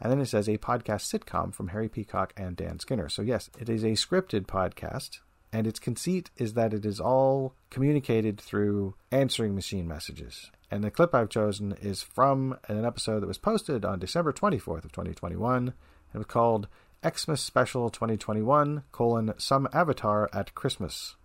And 0.00 0.12
then 0.12 0.20
it 0.20 0.26
says 0.26 0.48
a 0.48 0.58
podcast 0.58 1.10
sitcom 1.10 1.54
from 1.54 1.68
Harry 1.68 1.88
Peacock 1.88 2.32
and 2.36 2.56
Dan 2.56 2.78
Skinner. 2.78 3.08
So, 3.08 3.22
yes, 3.22 3.50
it 3.58 3.68
is 3.68 3.82
a 3.82 3.92
scripted 3.92 4.46
podcast, 4.46 5.20
and 5.52 5.66
its 5.66 5.78
conceit 5.78 6.30
is 6.36 6.52
that 6.52 6.74
it 6.74 6.84
is 6.84 7.00
all 7.00 7.54
communicated 7.70 8.38
through 8.38 8.94
answering 9.10 9.54
machine 9.54 9.88
messages. 9.88 10.50
And 10.70 10.82
the 10.82 10.90
clip 10.90 11.14
I've 11.14 11.28
chosen 11.28 11.76
is 11.80 12.02
from 12.02 12.58
an 12.68 12.84
episode 12.84 13.20
that 13.20 13.28
was 13.28 13.38
posted 13.38 13.84
on 13.84 14.00
December 14.00 14.32
24th 14.32 14.84
of 14.84 14.92
2021. 14.92 15.74
It 16.12 16.18
was 16.18 16.26
called 16.26 16.66
Xmas 17.06 17.40
Special 17.40 17.88
2021, 17.88 18.82
colon, 18.90 19.34
Some 19.38 19.68
Avatar 19.72 20.28
at 20.32 20.54
Christmas, 20.54 21.16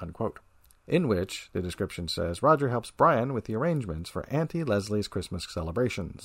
unquote. 0.00 0.40
In 0.86 1.08
which, 1.08 1.50
the 1.52 1.62
description 1.62 2.08
says, 2.08 2.42
Roger 2.42 2.68
helps 2.68 2.90
Brian 2.90 3.32
with 3.32 3.44
the 3.44 3.54
arrangements 3.54 4.10
for 4.10 4.28
Auntie 4.28 4.64
Leslie's 4.64 5.08
Christmas 5.08 5.46
celebrations. 5.48 6.22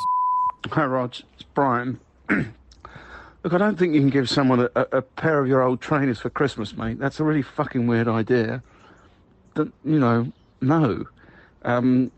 Hi, 0.71 0.85
Rog. 0.85 1.15
It's 1.33 1.43
Brian. 1.53 1.99
Look, 2.29 3.53
I 3.53 3.57
don't 3.57 3.79
think 3.79 3.93
you 3.93 4.01
can 4.01 4.09
give 4.09 4.29
someone 4.29 4.59
a, 4.59 4.69
a, 4.75 4.97
a 4.97 5.01
pair 5.01 5.39
of 5.39 5.47
your 5.47 5.61
old 5.61 5.79
trainers 5.79 6.19
for 6.19 6.29
Christmas, 6.29 6.75
mate. 6.75 6.99
That's 6.99 7.21
a 7.21 7.23
really 7.23 7.41
fucking 7.41 7.87
weird 7.87 8.09
idea. 8.09 8.63
That 9.55 9.71
you 9.85 9.99
know, 9.99 10.33
no. 10.59 11.05
Um, 11.61 12.11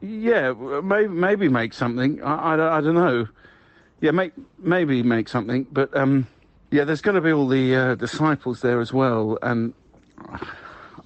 yeah, 0.00 0.52
maybe 0.52 1.08
maybe 1.08 1.48
make 1.48 1.72
something. 1.72 2.22
I, 2.22 2.52
I, 2.52 2.56
don't- 2.56 2.72
I 2.72 2.80
don't 2.80 2.94
know. 2.94 3.28
Yeah, 4.00 4.10
make 4.10 4.32
maybe 4.58 5.02
make 5.02 5.28
something. 5.28 5.66
But 5.72 5.96
um, 5.96 6.26
yeah, 6.70 6.84
there's 6.84 7.00
going 7.00 7.14
to 7.14 7.20
be 7.20 7.32
all 7.32 7.48
the 7.48 7.74
uh, 7.74 7.94
disciples 7.94 8.60
there 8.60 8.80
as 8.80 8.92
well, 8.92 9.38
and 9.42 9.72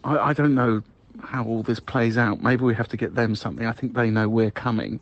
I, 0.05 0.17
I 0.19 0.33
don't 0.33 0.55
know 0.55 0.83
how 1.23 1.45
all 1.45 1.63
this 1.63 1.81
plays 1.81 2.17
out. 2.19 2.43
Maybe 2.43 2.65
we 2.65 2.75
have 2.75 2.89
to 2.89 2.97
get 2.97 3.15
them 3.15 3.35
something. 3.37 3.67
I 3.67 3.73
think 3.73 3.95
they 3.95 4.11
know 4.11 4.29
we're 4.29 4.51
coming. 4.51 5.01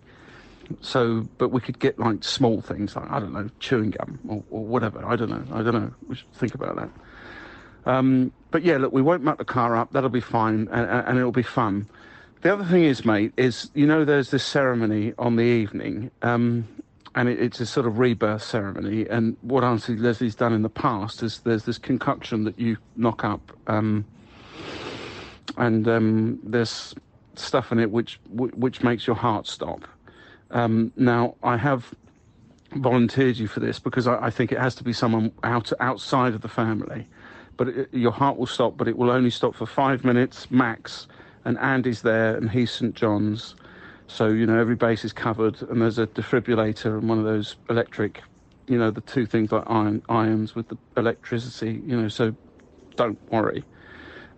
So, 0.83 1.27
but 1.39 1.49
we 1.49 1.63
could 1.63 1.79
get 1.79 1.99
like 1.99 2.23
small 2.23 2.61
things 2.61 2.95
like 2.95 3.11
I 3.11 3.21
don't 3.21 3.33
know, 3.33 3.49
chewing 3.59 3.91
gum 3.93 4.19
or, 4.29 4.43
or 4.51 4.65
whatever. 4.67 5.03
I 5.07 5.17
don't 5.17 5.31
know. 5.31 5.43
I 5.53 5.63
don't 5.63 5.75
know. 5.75 5.91
We 6.09 6.17
should 6.17 6.31
think 6.35 6.55
about 6.55 6.77
that. 6.77 6.91
Um, 7.91 8.33
but 8.51 8.63
yeah, 8.65 8.77
look, 8.77 8.93
we 8.93 9.01
won't 9.01 9.23
muck 9.23 9.39
the 9.39 9.47
car 9.47 9.77
up. 9.77 9.93
That'll 9.93 10.11
be 10.11 10.21
fine, 10.21 10.69
and 10.71 11.07
and 11.09 11.19
it'll 11.19 11.33
be 11.33 11.43
fun. 11.43 11.87
The 12.41 12.53
other 12.53 12.65
thing 12.65 12.85
is, 12.85 13.05
mate, 13.05 13.33
is 13.37 13.71
you 13.75 13.87
know 13.87 14.05
there's 14.05 14.31
this 14.31 14.45
ceremony 14.45 15.13
on 15.19 15.35
the 15.35 15.43
evening, 15.43 16.11
um, 16.23 16.69
and 17.17 17.29
it, 17.29 17.41
it's 17.41 17.59
a 17.59 17.67
sort 17.67 17.85
of 17.85 17.99
rebirth 17.99 18.45
ceremony. 18.45 19.09
And 19.09 19.37
what 19.43 19.65
Auntie 19.65 19.97
Leslie's 19.97 20.37
done 20.37 20.53
in 20.53 20.63
the 20.63 20.69
past 20.69 21.23
is 21.25 21.41
there's 21.41 21.65
this 21.65 21.79
concoction 21.79 22.45
that 22.45 22.57
you 22.59 22.77
knock 22.95 23.25
up, 23.25 23.53
um, 23.67 24.05
and 25.57 25.89
um, 25.89 26.39
there's 26.45 26.95
stuff 27.35 27.73
in 27.73 27.81
it 27.81 27.91
which 27.91 28.21
which 28.31 28.83
makes 28.85 29.07
your 29.07 29.17
heart 29.17 29.49
stop. 29.49 29.81
Um, 30.53 30.93
now 30.97 31.35
I 31.43 31.57
have 31.57 31.93
volunteered 32.77 33.37
you 33.37 33.49
for 33.49 33.59
this 33.59 33.81
because 33.81 34.07
I, 34.07 34.27
I 34.27 34.31
think 34.31 34.53
it 34.53 34.59
has 34.59 34.77
to 34.77 34.85
be 34.85 34.93
someone 34.93 35.33
out 35.43 35.73
outside 35.81 36.35
of 36.35 36.43
the 36.43 36.49
family. 36.49 37.09
But 37.57 37.69
it, 37.69 37.89
your 37.93 38.13
heart 38.13 38.37
will 38.37 38.47
stop, 38.47 38.77
but 38.77 38.87
it 38.87 38.97
will 38.97 39.11
only 39.11 39.31
stop 39.31 39.57
for 39.57 39.67
five 39.67 40.05
minutes 40.05 40.49
max. 40.53 41.09
And 41.49 41.57
Andy's 41.61 42.03
there, 42.03 42.37
and 42.37 42.51
he's 42.51 42.71
St 42.71 42.95
John's, 42.95 43.55
so 44.07 44.29
you 44.29 44.45
know 44.45 44.61
every 44.61 44.75
base 44.75 45.03
is 45.03 45.15
covered, 45.15 45.63
and 45.63 45.81
there's 45.81 45.99
a 45.99 46.07
defibrillator 46.07 46.99
and 46.99 47.09
one 47.09 47.19
of 47.19 47.25
those 47.25 47.57
electric, 47.71 48.21
you 48.67 48.77
know, 48.77 48.91
the 48.91 49.01
two 49.01 49.25
things 49.25 49.51
like 49.51 49.65
iron 49.67 50.03
ions 50.11 50.55
with 50.55 50.69
the 50.69 50.77
electricity, 50.99 51.83
you 51.87 51.99
know. 51.99 52.09
So 52.09 52.37
don't 52.97 53.19
worry. 53.33 53.65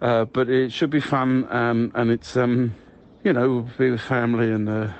Uh, 0.01 0.27
but 0.27 0.49
it 0.49 0.71
should 0.71 0.91
be 0.91 1.01
fun, 1.01 1.49
um, 1.51 1.91
and 1.97 2.13
it's 2.13 2.37
um, 2.37 2.77
you 3.25 3.33
know, 3.33 3.49
we'll 3.51 3.69
be 3.77 3.91
with 3.91 4.01
family 4.01 4.53
and 4.53 4.69
uh, 4.69 4.93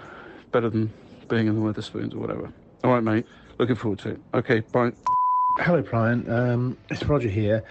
better 0.51 0.69
than 0.69 0.93
being 1.29 1.47
in 1.47 1.55
the 1.55 1.61
Wetherspoons 1.61 2.13
or 2.13 2.19
whatever. 2.19 2.53
All 2.83 2.91
right, 2.91 3.05
mate. 3.05 3.27
Looking 3.59 3.77
forward 3.77 4.01
to 4.01 4.09
it. 4.09 4.21
Okay, 4.35 4.61
bye. 4.73 4.91
Hello, 5.59 5.83
Brian. 5.83 6.31
Um, 6.31 6.77
it's 6.91 7.03
Roger 7.05 7.29
here. 7.29 7.65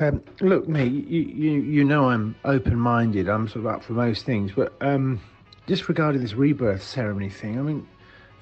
Um, 0.00 0.22
look, 0.40 0.68
mate, 0.68 0.92
you, 0.92 1.22
you 1.22 1.50
you 1.60 1.84
know 1.84 2.10
I'm 2.10 2.36
open-minded. 2.44 3.28
I'm 3.28 3.48
sort 3.48 3.64
of 3.64 3.66
up 3.72 3.82
for 3.82 3.94
most 3.94 4.26
things, 4.26 4.52
but 4.54 4.74
um, 4.80 5.20
just 5.66 5.88
regarding 5.88 6.20
this 6.20 6.34
rebirth 6.34 6.82
ceremony 6.82 7.30
thing, 7.30 7.58
I 7.58 7.62
mean, 7.62 7.88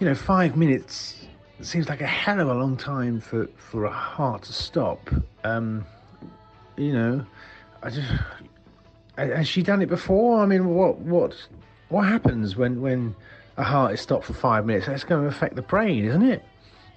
you 0.00 0.06
know, 0.06 0.14
five 0.14 0.56
minutes 0.56 1.24
seems 1.60 1.88
like 1.88 2.00
a 2.00 2.06
hell 2.06 2.40
of 2.40 2.48
a 2.48 2.54
long 2.54 2.76
time 2.76 3.20
for 3.20 3.46
for 3.56 3.84
a 3.84 3.90
heart 3.90 4.42
to 4.44 4.52
stop. 4.52 5.08
Um, 5.44 5.86
you 6.76 6.92
know, 6.92 7.24
I 7.82 7.90
just 7.90 8.12
has 9.16 9.46
she 9.46 9.62
done 9.62 9.82
it 9.82 9.88
before? 9.88 10.40
I 10.40 10.46
mean, 10.46 10.66
what 10.74 10.98
what 10.98 11.36
what 11.90 12.02
happens 12.02 12.56
when 12.56 12.80
when 12.80 13.14
a 13.56 13.62
heart 13.62 13.94
is 13.94 14.00
stopped 14.00 14.24
for 14.24 14.34
five 14.34 14.66
minutes? 14.66 14.86
That's 14.86 15.04
going 15.04 15.22
to 15.22 15.28
affect 15.28 15.54
the 15.54 15.62
brain, 15.62 16.04
isn't 16.06 16.28
it? 16.28 16.44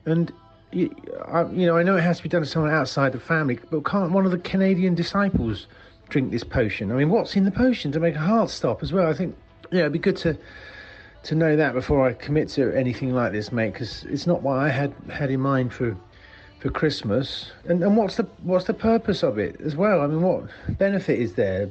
And 0.05 0.33
you, 0.73 0.95
I, 1.25 1.43
you 1.45 1.65
know, 1.65 1.77
I 1.77 1.83
know 1.83 1.95
it 1.95 2.01
has 2.01 2.17
to 2.17 2.23
be 2.23 2.29
done 2.29 2.41
to 2.41 2.47
someone 2.47 2.71
outside 2.71 3.11
the 3.11 3.19
family, 3.19 3.59
but 3.69 3.85
can't 3.85 4.11
one 4.11 4.25
of 4.25 4.31
the 4.31 4.37
Canadian 4.37 4.95
disciples 4.95 5.67
drink 6.09 6.31
this 6.31 6.43
potion? 6.43 6.91
I 6.91 6.95
mean, 6.95 7.09
what's 7.09 7.35
in 7.35 7.45
the 7.45 7.51
potion 7.51 7.91
to 7.91 7.99
make 7.99 8.15
a 8.15 8.19
heart 8.19 8.49
stop 8.49 8.83
as 8.83 8.91
well? 8.91 9.09
I 9.09 9.13
think, 9.13 9.35
yeah, 9.71 9.81
it'd 9.81 9.93
be 9.93 9.99
good 9.99 10.17
to 10.17 10.37
to 11.23 11.35
know 11.35 11.55
that 11.55 11.73
before 11.73 12.05
I 12.05 12.11
commit 12.11 12.49
to 12.49 12.77
anything 12.77 13.13
like 13.13 13.31
this, 13.31 13.49
mate, 13.51 13.71
because 13.71 14.03
it's 14.03 14.27
not 14.27 14.41
what 14.41 14.57
I 14.57 14.69
had 14.69 14.93
had 15.09 15.31
in 15.31 15.39
mind 15.39 15.73
for 15.73 15.95
for 16.59 16.69
Christmas. 16.69 17.51
And 17.65 17.83
and 17.83 17.97
what's 17.97 18.15
the 18.15 18.27
what's 18.43 18.65
the 18.65 18.73
purpose 18.73 19.23
of 19.23 19.37
it 19.37 19.59
as 19.61 19.75
well? 19.75 20.01
I 20.01 20.07
mean, 20.07 20.21
what 20.21 20.49
benefit 20.77 21.19
is 21.19 21.33
there 21.33 21.69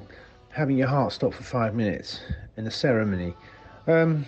having 0.50 0.76
your 0.76 0.88
heart 0.88 1.12
stop 1.12 1.34
for 1.34 1.42
five 1.42 1.74
minutes 1.74 2.20
in 2.56 2.66
a 2.66 2.70
ceremony? 2.70 3.34
Um, 3.86 4.26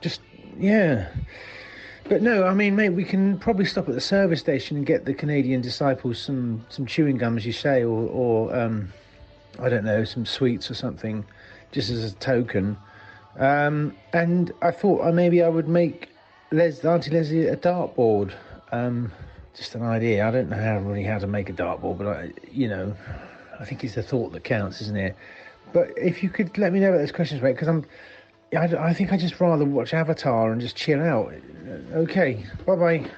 just 0.00 0.20
yeah. 0.58 1.08
But 2.10 2.22
no, 2.22 2.44
I 2.44 2.54
mean, 2.54 2.74
mate, 2.74 2.88
we 2.88 3.04
can 3.04 3.38
probably 3.38 3.66
stop 3.66 3.88
at 3.88 3.94
the 3.94 4.00
service 4.00 4.40
station 4.40 4.76
and 4.76 4.84
get 4.84 5.04
the 5.04 5.14
Canadian 5.14 5.60
disciples 5.60 6.18
some 6.18 6.66
some 6.68 6.84
chewing 6.84 7.18
gum, 7.18 7.36
as 7.36 7.46
you 7.46 7.52
say, 7.52 7.84
or 7.84 8.08
or 8.08 8.52
um, 8.52 8.92
I 9.60 9.68
don't 9.68 9.84
know, 9.84 10.02
some 10.02 10.26
sweets 10.26 10.68
or 10.72 10.74
something, 10.74 11.24
just 11.70 11.88
as 11.88 12.12
a 12.12 12.12
token. 12.16 12.76
Um, 13.38 13.94
and 14.12 14.50
I 14.60 14.72
thought 14.72 15.06
uh, 15.06 15.12
maybe 15.12 15.40
I 15.40 15.48
would 15.48 15.68
make 15.68 16.08
Les, 16.50 16.84
Auntie 16.84 17.12
Leslie 17.12 17.46
a 17.46 17.56
dartboard. 17.56 18.32
Um, 18.72 19.12
just 19.54 19.76
an 19.76 19.84
idea. 19.84 20.26
I 20.26 20.32
don't 20.32 20.50
know 20.50 20.60
how 20.60 20.78
really 20.80 21.04
how 21.04 21.20
to 21.20 21.28
make 21.28 21.48
a 21.48 21.52
dartboard, 21.52 21.98
but 21.98 22.08
I, 22.08 22.32
you 22.50 22.66
know, 22.66 22.92
I 23.60 23.64
think 23.64 23.84
it's 23.84 23.94
the 23.94 24.02
thought 24.02 24.32
that 24.32 24.42
counts, 24.42 24.80
isn't 24.80 24.96
it? 24.96 25.14
But 25.72 25.90
if 25.96 26.24
you 26.24 26.28
could 26.28 26.58
let 26.58 26.72
me 26.72 26.80
know 26.80 26.88
about 26.88 26.98
those 26.98 27.12
questions, 27.12 27.40
mate, 27.40 27.52
because 27.52 27.68
I'm, 27.68 27.86
I, 28.56 28.64
I 28.64 28.94
think 28.94 29.12
I 29.12 29.16
just 29.16 29.40
rather 29.40 29.64
watch 29.64 29.94
Avatar 29.94 30.52
and 30.52 30.60
just 30.60 30.76
chill 30.76 31.00
out. 31.00 31.32
Okay, 31.92 32.44
bye 32.66 32.76
bye. 32.76 33.10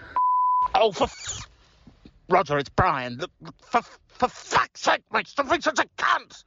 Oh, 0.75 0.93
for 0.93 1.05
f- 1.05 1.49
Roger, 2.29 2.59
it's 2.59 2.69
Brian. 2.69 3.21
For, 3.62 3.83
for 4.09 4.29
fuck's 4.29 4.83
sake, 4.83 5.03
mate, 5.12 5.27
stop 5.27 5.49
being 5.49 5.61
such 5.61 5.79
a 5.79 5.87
cunt. 5.97 6.45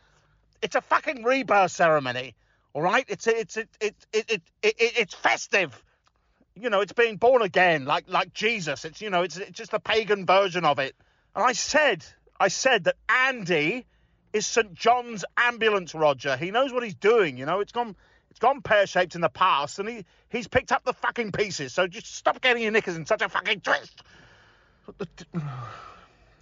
It's 0.61 0.75
a 0.75 0.81
fucking 0.81 1.23
rebirth 1.23 1.71
ceremony, 1.71 2.35
all 2.73 2.81
right? 2.81 3.05
It's 3.07 3.27
it's 3.27 3.57
it 3.57 3.69
it 3.79 3.95
it, 4.13 4.31
it, 4.31 4.41
it, 4.61 4.75
it 4.79 4.97
it's 4.97 5.13
festive. 5.13 5.83
You 6.55 6.69
know, 6.69 6.81
it's 6.81 6.93
being 6.93 7.17
born 7.17 7.41
again, 7.41 7.85
like 7.85 8.05
like 8.07 8.33
Jesus. 8.33 8.85
It's 8.85 9.01
you 9.01 9.09
know, 9.09 9.23
it's, 9.23 9.37
it's 9.37 9.51
just 9.51 9.73
a 9.73 9.79
pagan 9.79 10.25
version 10.25 10.63
of 10.63 10.79
it. 10.79 10.95
And 11.35 11.43
I 11.43 11.53
said, 11.53 12.05
I 12.39 12.47
said 12.47 12.85
that 12.85 12.95
Andy 13.09 13.85
is 14.31 14.45
St 14.45 14.73
John's 14.73 15.25
ambulance. 15.37 15.93
Roger, 15.93 16.37
he 16.37 16.51
knows 16.51 16.71
what 16.71 16.83
he's 16.83 16.95
doing. 16.95 17.37
You 17.37 17.45
know, 17.45 17.59
it's 17.59 17.71
gone. 17.71 17.95
It's 18.35 18.41
gone 18.41 18.61
pear 18.61 18.85
shaped 18.85 19.15
in 19.15 19.21
the 19.21 19.29
past, 19.29 19.79
and 19.79 19.87
he, 19.87 20.05
he's 20.27 20.45
picked 20.45 20.73
up 20.73 20.83
the 20.83 20.91
fucking 20.91 21.31
pieces. 21.31 21.71
So 21.71 21.87
just 21.87 22.13
stop 22.13 22.41
getting 22.41 22.63
your 22.63 22.73
knickers 22.73 22.97
in 22.97 23.05
such 23.05 23.21
a 23.21 23.29
fucking 23.29 23.61
twist. 23.61 24.03
The, 24.97 25.07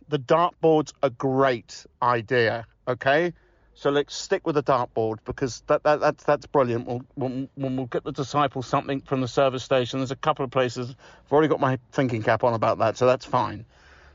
the 0.09 0.17
dartboard's 0.17 0.91
a 1.03 1.11
great 1.11 1.85
idea, 2.01 2.65
okay? 2.87 3.33
So 3.75 3.91
let's 3.91 4.15
stick 4.15 4.47
with 4.47 4.55
the 4.55 4.63
dartboard 4.63 5.17
because 5.23 5.61
that, 5.67 5.83
that 5.83 5.99
that's 5.99 6.23
that's 6.23 6.47
brilliant. 6.47 6.87
We'll, 6.87 7.03
we'll 7.15 7.47
we'll 7.55 7.85
get 7.85 8.03
the 8.03 8.11
disciples 8.11 8.65
something 8.65 9.01
from 9.01 9.21
the 9.21 9.27
service 9.27 9.61
station. 9.61 9.99
There's 9.99 10.09
a 10.09 10.15
couple 10.15 10.45
of 10.45 10.49
places. 10.49 10.89
I've 10.89 11.31
already 11.31 11.47
got 11.47 11.59
my 11.59 11.77
thinking 11.91 12.23
cap 12.23 12.43
on 12.43 12.55
about 12.55 12.79
that, 12.79 12.97
so 12.97 13.05
that's 13.05 13.25
fine. 13.25 13.65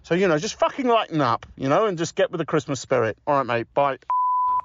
So 0.03 0.17
you 0.17 0.27
know, 0.27 0.39
just 0.39 0.59
fucking 0.59 0.89
lighten 0.89 1.21
up, 1.21 1.47
you 1.57 1.69
know, 1.69 1.87
and 1.87 1.97
just 1.97 2.17
get 2.17 2.33
with 2.33 2.41
the 2.41 2.47
Christmas 2.47 2.81
spirit. 2.81 3.19
All 3.25 3.37
right, 3.37 3.47
mate. 3.47 3.73
Bye. 3.73 3.99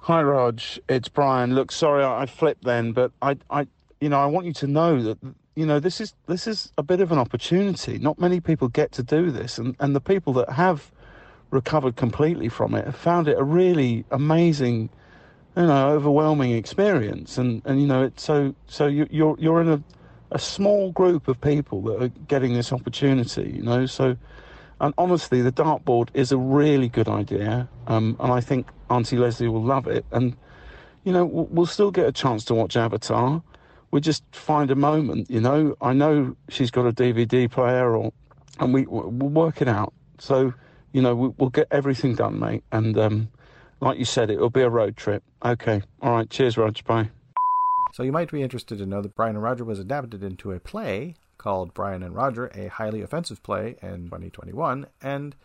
Hi, 0.07 0.21
Rog. 0.21 0.59
It's 0.89 1.07
Brian. 1.07 1.55
Look, 1.55 1.71
sorry 1.71 2.03
I, 2.03 2.25
flipped 2.25 2.65
then, 2.65 2.91
but 2.91 3.13
I, 3.21 3.37
I, 3.49 3.67
you 4.01 4.09
know, 4.09 4.19
I 4.19 4.25
want 4.25 4.45
you 4.45 4.51
to 4.55 4.67
know 4.67 5.01
that, 5.01 5.17
you 5.55 5.65
know, 5.65 5.79
this 5.79 6.01
is 6.01 6.13
this 6.27 6.45
is 6.45 6.73
a 6.77 6.83
bit 6.83 6.99
of 6.99 7.13
an 7.13 7.17
opportunity. 7.17 7.97
Not 7.99 8.19
many 8.19 8.41
people 8.41 8.67
get 8.67 8.91
to 8.93 9.01
do 9.01 9.31
this, 9.31 9.57
and 9.57 9.77
and 9.79 9.95
the 9.95 10.01
people 10.01 10.33
that 10.33 10.49
have 10.49 10.91
recovered 11.51 11.95
completely 11.95 12.49
from 12.49 12.75
it 12.75 12.83
have 12.83 12.97
found 12.97 13.29
it 13.29 13.37
a 13.39 13.45
really 13.45 14.03
amazing, 14.11 14.89
you 15.55 15.67
know, 15.67 15.91
overwhelming 15.91 16.51
experience. 16.51 17.37
And 17.37 17.61
and 17.63 17.79
you 17.79 17.87
know, 17.87 18.03
it's 18.03 18.23
so 18.23 18.53
so 18.67 18.87
you, 18.87 19.07
you're 19.09 19.37
you're 19.39 19.61
in 19.61 19.69
a 19.69 19.81
a 20.31 20.39
small 20.39 20.91
group 20.91 21.29
of 21.29 21.39
people 21.39 21.81
that 21.83 22.03
are 22.03 22.09
getting 22.27 22.55
this 22.55 22.73
opportunity. 22.73 23.53
You 23.55 23.63
know, 23.63 23.85
so. 23.85 24.17
And 24.83 24.93
honestly, 24.97 25.41
the 25.41 25.51
dartboard 25.51 26.09
is 26.13 26.33
a 26.33 26.37
really 26.37 26.89
good 26.89 27.07
idea, 27.07 27.69
um, 27.87 28.17
and 28.19 28.33
I 28.33 28.41
think 28.41 28.67
Auntie 28.89 29.17
Leslie 29.17 29.47
will 29.47 29.63
love 29.63 29.87
it. 29.87 30.05
And 30.11 30.35
you 31.05 31.13
know, 31.13 31.23
we'll, 31.23 31.65
still 31.65 31.89
get 31.89 32.05
a 32.05 32.11
chance 32.11 32.43
to 32.45 32.53
watch 32.53 32.75
Avatar. 32.75 33.41
We 33.91 34.01
just 34.01 34.23
find 34.33 34.69
a 34.71 34.75
moment, 34.75 35.31
you 35.31 35.39
know. 35.39 35.77
I 35.79 35.93
know 35.93 36.35
she's 36.49 36.69
got 36.69 36.85
a 36.85 36.91
DVD 36.91 37.49
player, 37.49 37.95
or 37.95 38.11
and 38.59 38.73
we 38.73 38.85
we'll 38.85 39.29
work 39.29 39.61
it 39.61 39.69
out. 39.69 39.93
So, 40.19 40.53
you 40.91 41.01
know, 41.01 41.15
we, 41.15 41.29
we'll 41.37 41.49
get 41.49 41.69
everything 41.71 42.15
done, 42.15 42.37
mate. 42.37 42.65
And 42.73 42.97
um, 42.97 43.29
like 43.79 43.97
you 43.97 44.05
said, 44.05 44.29
it'll 44.29 44.49
be 44.49 44.63
a 44.63 44.69
road 44.69 44.97
trip. 44.97 45.23
Okay, 45.45 45.81
all 46.01 46.11
right. 46.11 46.29
Cheers, 46.29 46.57
Rog. 46.57 46.77
Bye. 46.83 47.09
So 47.93 48.03
you 48.03 48.11
might 48.11 48.29
be 48.29 48.41
interested 48.41 48.79
to 48.79 48.85
know 48.85 49.01
that 49.01 49.15
Brian 49.15 49.37
and 49.37 49.43
Roger 49.43 49.63
was 49.63 49.79
adapted 49.79 50.23
into 50.25 50.51
a 50.51 50.59
play 50.59 51.15
called 51.43 51.73
Brian 51.73 52.01
and 52.01 52.15
Roger, 52.15 52.49
a 52.55 52.67
highly 52.67 53.01
offensive 53.01 53.43
play 53.43 53.75
in 53.81 54.05
2021, 54.05 54.87
and 55.01 55.35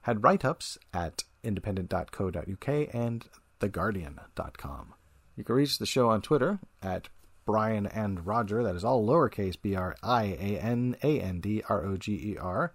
had 0.00 0.24
write-ups 0.24 0.78
at 0.94 1.24
independent.co.uk 1.42 2.68
and 2.94 3.26
theguardian.com. 3.60 4.94
You 5.36 5.44
can 5.44 5.54
reach 5.54 5.78
the 5.78 5.84
show 5.84 6.08
on 6.08 6.22
Twitter 6.22 6.60
at 6.82 7.10
Brian 7.44 7.86
and 7.86 8.26
Roger. 8.26 8.62
That 8.62 8.74
is 8.74 8.84
all 8.84 9.06
lowercase 9.06 9.60
B 9.60 9.76
R 9.76 9.94
I 10.02 10.24
A 10.40 10.58
N 10.58 10.96
A 11.02 11.20
N 11.20 11.40
D 11.40 11.62
R 11.68 11.84
O 11.84 11.96
G 11.98 12.12
E 12.12 12.36
R. 12.40 12.72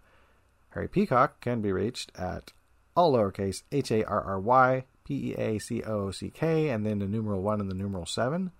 Harry 0.69 0.87
Peacock 0.87 1.41
can 1.41 1.61
be 1.61 1.71
reached 1.71 2.11
at 2.15 2.53
all 2.95 3.13
lowercase 3.13 3.63
H 3.71 3.91
A 3.91 4.03
R 4.03 4.21
R 4.21 4.39
Y 4.39 4.83
P 5.03 5.31
E 5.31 5.35
A 5.35 5.57
C 5.57 5.81
O 5.81 6.11
C 6.11 6.29
K 6.29 6.69
and 6.69 6.85
then 6.85 6.99
the 6.99 7.07
numeral 7.07 7.41
1 7.41 7.61
and 7.61 7.71
the 7.71 7.75
numeral 7.75 8.05
7. 8.05 8.51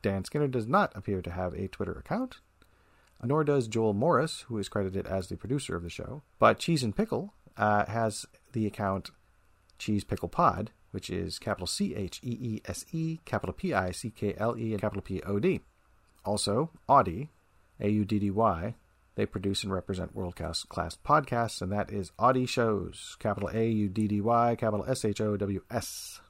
Dan 0.00 0.24
Skinner 0.24 0.48
does 0.48 0.66
not 0.66 0.96
appear 0.96 1.20
to 1.20 1.30
have 1.30 1.52
a 1.52 1.68
Twitter 1.68 1.92
account, 1.92 2.38
nor 3.22 3.44
does 3.44 3.68
Joel 3.68 3.92
Morris, 3.92 4.44
who 4.48 4.58
is 4.58 4.68
credited 4.68 5.06
as 5.06 5.28
the 5.28 5.36
producer 5.36 5.76
of 5.76 5.82
the 5.82 5.90
show. 5.90 6.22
But 6.38 6.58
Cheese 6.58 6.82
and 6.82 6.96
Pickle 6.96 7.34
uh, 7.56 7.86
has 7.86 8.26
the 8.52 8.66
account 8.66 9.10
Cheese 9.78 10.04
Pickle 10.04 10.28
Pod, 10.28 10.70
which 10.90 11.10
is 11.10 11.38
capital 11.38 11.66
C 11.66 11.94
H 11.94 12.20
E 12.22 12.30
E 12.30 12.60
S 12.66 12.84
E, 12.92 13.20
capital 13.24 13.52
P 13.52 13.72
I 13.72 13.90
C 13.92 14.10
K 14.10 14.34
L 14.36 14.56
E, 14.58 14.72
and 14.72 14.80
capital 14.80 15.02
P 15.02 15.22
O 15.22 15.38
D. 15.38 15.60
Also, 16.24 16.70
Auddy, 16.88 17.28
A 17.80 17.88
U 17.88 18.04
D 18.04 18.18
D 18.18 18.30
Y, 18.30 18.74
they 19.14 19.26
produce 19.26 19.64
and 19.64 19.72
represent 19.72 20.14
world 20.14 20.36
class 20.36 20.64
podcasts, 21.04 21.60
and 21.60 21.72
that 21.72 21.90
is 21.90 22.12
Auddy 22.18 22.48
Shows, 22.48 23.16
capital 23.18 23.50
A 23.52 23.68
U 23.68 23.88
D 23.88 24.06
D 24.06 24.20
Y, 24.20 24.56
capital 24.56 24.84
S 24.88 25.04
H 25.04 25.20
O 25.20 25.36
W 25.36 25.62
S. 25.70 26.20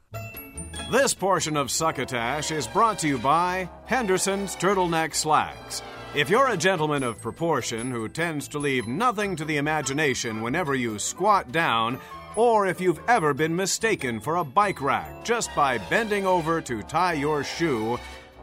This 0.90 1.14
portion 1.14 1.56
of 1.56 1.70
Succotash 1.70 2.50
is 2.50 2.66
brought 2.66 2.98
to 3.00 3.08
you 3.08 3.18
by 3.18 3.68
Henderson's 3.86 4.56
Turtleneck 4.56 5.14
Slacks. 5.14 5.82
If 6.12 6.28
you're 6.28 6.48
a 6.48 6.56
gentleman 6.56 7.04
of 7.04 7.22
proportion 7.22 7.92
who 7.92 8.08
tends 8.08 8.48
to 8.48 8.58
leave 8.58 8.88
nothing 8.88 9.36
to 9.36 9.44
the 9.44 9.58
imagination 9.58 10.42
whenever 10.42 10.74
you 10.74 10.98
squat 10.98 11.52
down, 11.52 12.00
or 12.34 12.66
if 12.66 12.80
you've 12.80 13.00
ever 13.06 13.32
been 13.32 13.54
mistaken 13.54 14.18
for 14.18 14.34
a 14.34 14.44
bike 14.44 14.82
rack 14.82 15.24
just 15.24 15.54
by 15.54 15.78
bending 15.78 16.26
over 16.26 16.60
to 16.62 16.82
tie 16.82 17.12
your 17.12 17.44
shoe, 17.44 17.96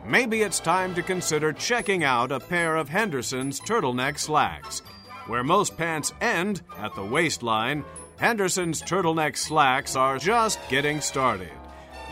maybe 0.06 0.44
it's 0.44 0.62
time 0.62 0.96
to 0.96 1.04
consider 1.04 1.52
checking 1.52 2.06
out 2.06 2.32
a 2.32 2.40
pair 2.40 2.78
of 2.78 2.88
Henderson's 2.88 3.60
turtleneck 3.60 4.18
slacks. 4.18 4.82
Where 5.26 5.44
most 5.44 5.76
pants 5.76 6.14
end 6.22 6.62
at 6.78 6.96
the 6.96 7.04
waistline, 7.04 7.84
Henderson's 8.16 8.82
turtleneck 8.82 9.36
slacks 9.36 9.98
are 9.98 10.18
just 10.18 10.58
getting 10.70 11.02
started. 11.02 11.52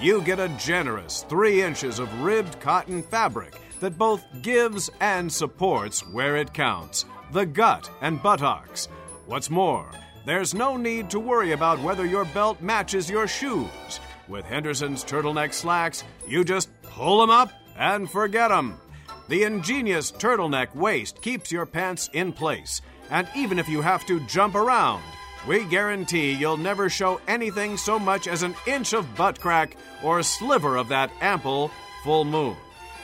You 0.02 0.22
get 0.22 0.42
a 0.42 0.50
generous 0.60 1.26
three 1.30 1.62
inches 1.62 2.00
of 2.00 2.22
ribbed 2.22 2.60
cotton 2.60 3.02
fabric 3.02 3.54
that 3.80 3.98
both 3.98 4.26
gives 4.42 4.90
and 5.00 5.32
supports 5.32 6.02
where 6.08 6.36
it 6.38 6.54
counts 6.54 7.06
the 7.32 7.46
gut 7.46 7.90
and 8.02 8.22
buttocks. 8.22 8.88
What's 9.26 9.50
more, 9.50 9.90
there's 10.26 10.54
no 10.54 10.78
need 10.78 11.10
to 11.12 11.20
worry 11.20 11.52
about 11.52 11.80
whether 11.80 12.06
your 12.06 12.26
belt 12.26 12.62
matches 12.62 13.10
your 13.10 13.28
shoes. 13.28 14.00
With 14.28 14.46
Henderson's 14.46 15.04
turtleneck 15.04 15.54
slacks, 15.54 16.04
you 16.28 16.44
just 16.44 16.70
pull 16.82 17.20
them 17.20 17.30
up 17.30 17.52
and 17.78 18.10
forget 18.10 18.50
them. 18.50 18.80
The 19.28 19.44
ingenious 19.44 20.12
turtleneck 20.12 20.76
waist 20.76 21.22
keeps 21.22 21.52
your 21.52 21.66
pants 21.66 22.10
in 22.14 22.32
place, 22.32 22.82
and 23.10 23.28
even 23.36 23.60
if 23.60 23.68
you 23.68 23.82
have 23.82 24.06
to 24.06 24.20
jump 24.28 24.56
around, 24.56 25.04
we 25.48 25.64
guarantee 25.66 26.32
you'll 26.32 26.58
never 26.58 26.90
show 26.90 27.22
anything 27.28 27.78
so 27.78 28.00
much 28.00 28.28
as 28.28 28.42
an 28.42 28.56
inch 28.66 28.94
of 28.94 29.16
butt 29.16 29.40
crack 29.40 29.78
or 30.04 30.20
a 30.20 30.24
sliver 30.24 30.76
of 30.76 30.90
that 30.90 31.12
ample 31.22 31.70
full 32.04 32.26
moon. 32.26 32.56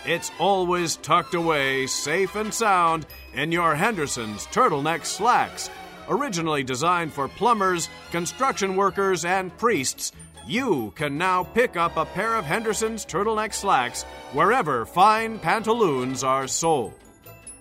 It's 0.05 0.31
always 0.39 0.95
tucked 0.97 1.35
away, 1.35 1.85
safe 1.85 2.35
and 2.35 2.51
sound, 2.51 3.05
in 3.33 3.51
your 3.51 3.75
Henderson's 3.75 4.47
turtleneck 4.47 5.05
slacks. 5.05 5.69
Originally 6.09 6.63
designed 6.63 7.13
for 7.13 7.27
plumbers, 7.27 7.87
construction 8.11 8.75
workers, 8.75 9.25
and 9.25 9.55
priests, 9.57 10.11
you 10.47 10.91
can 10.95 11.19
now 11.19 11.43
pick 11.43 11.77
up 11.77 11.97
a 11.97 12.05
pair 12.05 12.35
of 12.35 12.45
Henderson's 12.45 13.05
turtleneck 13.05 13.53
slacks 13.53 14.03
wherever 14.33 14.87
fine 14.87 15.37
pantaloons 15.37 16.23
are 16.23 16.47
sold. 16.47 16.95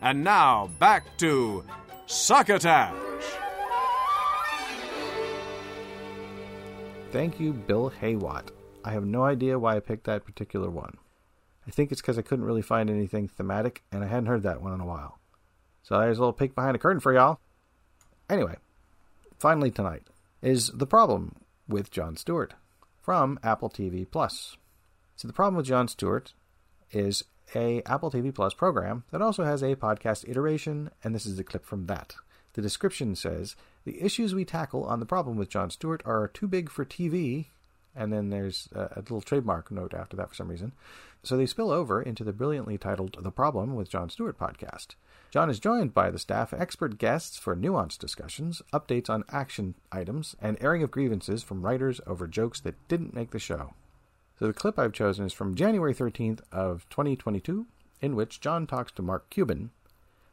And 0.01 0.25
now 0.25 0.71
back 0.79 1.05
to 1.19 1.63
Succotash. 2.07 2.95
Thank 7.11 7.39
you, 7.39 7.53
Bill 7.53 7.93
Haywatt. 8.01 8.49
I 8.83 8.93
have 8.93 9.05
no 9.05 9.25
idea 9.25 9.59
why 9.59 9.77
I 9.77 9.81
picked 9.81 10.05
that 10.05 10.25
particular 10.25 10.71
one. 10.71 10.97
I 11.67 11.71
think 11.71 11.93
it's 11.93 12.01
because 12.01 12.19
I 12.19 12.23
couldn't 12.23 12.45
really 12.45 12.63
find 12.63 12.91
anything 12.91 13.29
thematic, 13.29 13.83
and 13.93 14.03
I 14.03 14.07
hadn't 14.07 14.27
heard 14.27 14.43
that 14.43 14.63
one 14.63 14.73
in 14.73 14.81
a 14.81 14.87
while. 14.87 15.19
So 15.83 15.99
there's 15.99 16.19
a 16.19 16.21
little 16.21 16.33
peek 16.33 16.55
behind 16.55 16.75
the 16.75 16.79
curtain 16.79 17.01
for 17.01 17.13
y'all. 17.13 17.39
Anyway, 18.29 18.57
finally 19.39 19.71
tonight 19.71 20.05
is 20.43 20.69
the 20.69 20.87
problem 20.87 21.37
with 21.69 21.91
Jon 21.91 22.17
Stewart 22.17 22.55
from 23.01 23.39
Apple 23.43 23.71
TV 23.71 24.09
Plus. 24.09 24.57
So 25.17 25.27
the 25.29 25.35
problem 25.35 25.57
with 25.57 25.67
Jon 25.67 25.89
Stewart 25.89 26.33
is 26.93 27.25
a 27.55 27.83
Apple 27.87 28.11
TV 28.11 28.35
Plus 28.35 28.55
program 28.55 29.05
that 29.11 29.23
also 29.23 29.45
has 29.45 29.63
a 29.63 29.77
podcast 29.77 30.29
iteration, 30.29 30.91
and 31.03 31.15
this 31.15 31.27
is 31.27 31.39
a 31.39 31.45
clip 31.45 31.65
from 31.65 31.87
that. 31.87 32.15
The 32.55 32.63
description 32.63 33.15
says 33.15 33.55
the 33.85 34.03
issues 34.03 34.35
we 34.35 34.45
tackle 34.45 34.85
on 34.85 35.01
the 35.01 35.07
problem 35.07 35.37
with 35.37 35.51
Jon 35.51 35.71
Stewart 35.71 36.03
are 36.05 36.29
too 36.29 36.49
big 36.49 36.71
for 36.71 36.85
TV, 36.85 37.47
and 37.95 38.13
then 38.13 38.31
there's 38.31 38.69
a, 38.73 38.91
little 38.97 39.21
trademark 39.21 39.71
note 39.71 39.95
after 39.95 40.17
that 40.17 40.29
for 40.29 40.35
some 40.35 40.49
reason. 40.49 40.73
So 41.23 41.37
they 41.37 41.47
spill 41.47 41.71
over 41.71 42.01
into 42.01 42.25
the 42.25 42.33
brilliantly 42.33 42.79
titled 42.79 43.17
The 43.21 43.31
Problem 43.31 43.75
with 43.75 43.91
Jon 43.91 44.09
Stewart 44.09 44.39
podcast. 44.39 44.95
John 45.31 45.51
is 45.51 45.61
joined 45.61 45.95
by 45.95 46.11
the 46.11 46.19
staff 46.19 46.53
expert 46.53 46.99
guests 46.99 47.37
for 47.37 47.55
nuanced 47.55 47.99
discussions, 47.99 48.63
updates 48.73 49.11
on 49.11 49.25
action 49.31 49.75
items, 49.93 50.35
and 50.41 50.57
airing 50.61 50.83
of 50.83 50.91
grievances 50.91 51.43
from 51.43 51.63
writers 51.63 52.01
over 52.07 52.27
jokes 52.27 52.61
that 52.61 52.89
didn't 52.89 53.15
make 53.15 53.31
the 53.31 53.39
show. 53.39 53.75
So 54.39 54.47
the 54.47 54.53
clip 54.55 54.79
I've 54.79 54.93
chosen 54.93 55.27
is 55.27 55.33
from 55.33 55.55
January 55.55 55.95
13th 55.95 56.41
of 56.51 56.89
2022, 56.89 57.67
in 58.01 58.17
which 58.17 58.41
John 58.41 58.67
talks 58.67 58.91
to 58.93 59.03
Mark 59.03 59.29
Cuban, 59.29 59.71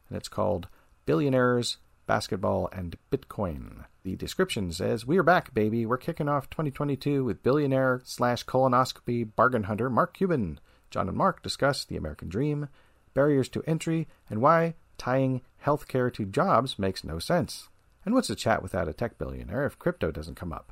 and 0.08 0.18
it's 0.18 0.30
called 0.30 0.68
Billionaires, 1.06 1.78
Basketball, 2.08 2.70
and 2.72 2.98
Bitcoin. 3.12 3.86
The 4.04 4.16
description 4.16 4.72
says, 4.72 5.06
We're 5.06 5.22
back, 5.22 5.54
baby. 5.54 5.86
We're 5.86 5.98
kicking 5.98 6.28
off 6.28 6.50
2022 6.50 7.24
with 7.24 7.44
billionaire 7.44 8.02
slash 8.04 8.46
colonoscopy 8.46 9.36
bargain 9.36 9.64
hunter 9.64 9.90
Mark 9.90 10.16
Cuban. 10.16 10.60
John 10.90 11.10
and 11.10 11.18
Mark 11.18 11.44
discuss 11.44 11.86
the 11.86 11.98
American 11.98 12.30
dream, 12.30 12.70
barriers 13.14 13.50
to 13.50 13.64
entry, 13.68 14.08
and 14.30 14.42
why 14.42 14.76
tying 14.98 15.42
healthcare 15.64 16.12
to 16.14 16.26
jobs 16.26 16.80
makes 16.80 17.04
no 17.04 17.20
sense. 17.20 17.70
And 18.06 18.16
what's 18.16 18.30
a 18.30 18.36
chat 18.36 18.64
without 18.64 18.88
a 18.88 18.94
tech 18.94 19.18
billionaire 19.18 19.66
if 19.66 19.78
crypto 19.78 20.12
doesn't 20.12 20.36
come 20.36 20.54
up? 20.54 20.72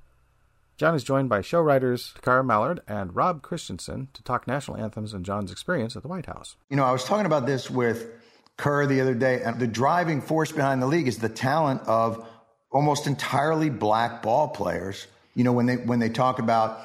John 0.77 0.95
is 0.95 1.03
joined 1.05 1.29
by 1.29 1.41
show 1.41 1.61
writers 1.61 2.13
Takara 2.17 2.45
Mallard 2.45 2.81
and 2.87 3.15
Rob 3.15 3.41
Christensen 3.41 4.09
to 4.13 4.23
talk 4.23 4.45
national 4.45 4.77
anthems 4.77 5.13
and 5.13 5.25
John's 5.25 5.51
experience 5.51 5.95
at 5.95 6.01
the 6.01 6.09
White 6.09 6.25
House. 6.25 6.57
You 6.69 6.75
know, 6.75 6.83
I 6.83 6.91
was 6.91 7.05
talking 7.05 7.25
about 7.25 7.45
this 7.45 7.69
with 7.69 8.09
Kerr 8.57 8.85
the 8.85 9.01
other 9.01 9.13
day, 9.13 9.41
and 9.43 9.59
the 9.59 9.67
driving 9.67 10.21
force 10.21 10.51
behind 10.51 10.81
the 10.81 10.87
league 10.87 11.07
is 11.07 11.17
the 11.17 11.29
talent 11.29 11.81
of 11.87 12.25
almost 12.71 13.07
entirely 13.07 13.69
black 13.69 14.21
ball 14.21 14.47
players. 14.47 15.07
You 15.33 15.43
know, 15.43 15.51
when 15.51 15.65
they 15.65 15.75
when 15.75 15.99
they 15.99 16.09
talk 16.09 16.39
about 16.39 16.79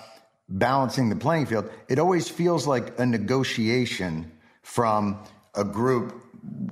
balancing 0.49 1.09
the 1.09 1.17
playing 1.17 1.47
field, 1.47 1.71
it 1.89 1.99
always 1.99 2.29
feels 2.29 2.67
like 2.67 2.99
a 2.99 3.07
negotiation 3.07 4.33
from 4.63 5.23
a 5.55 5.65
group 5.65 6.21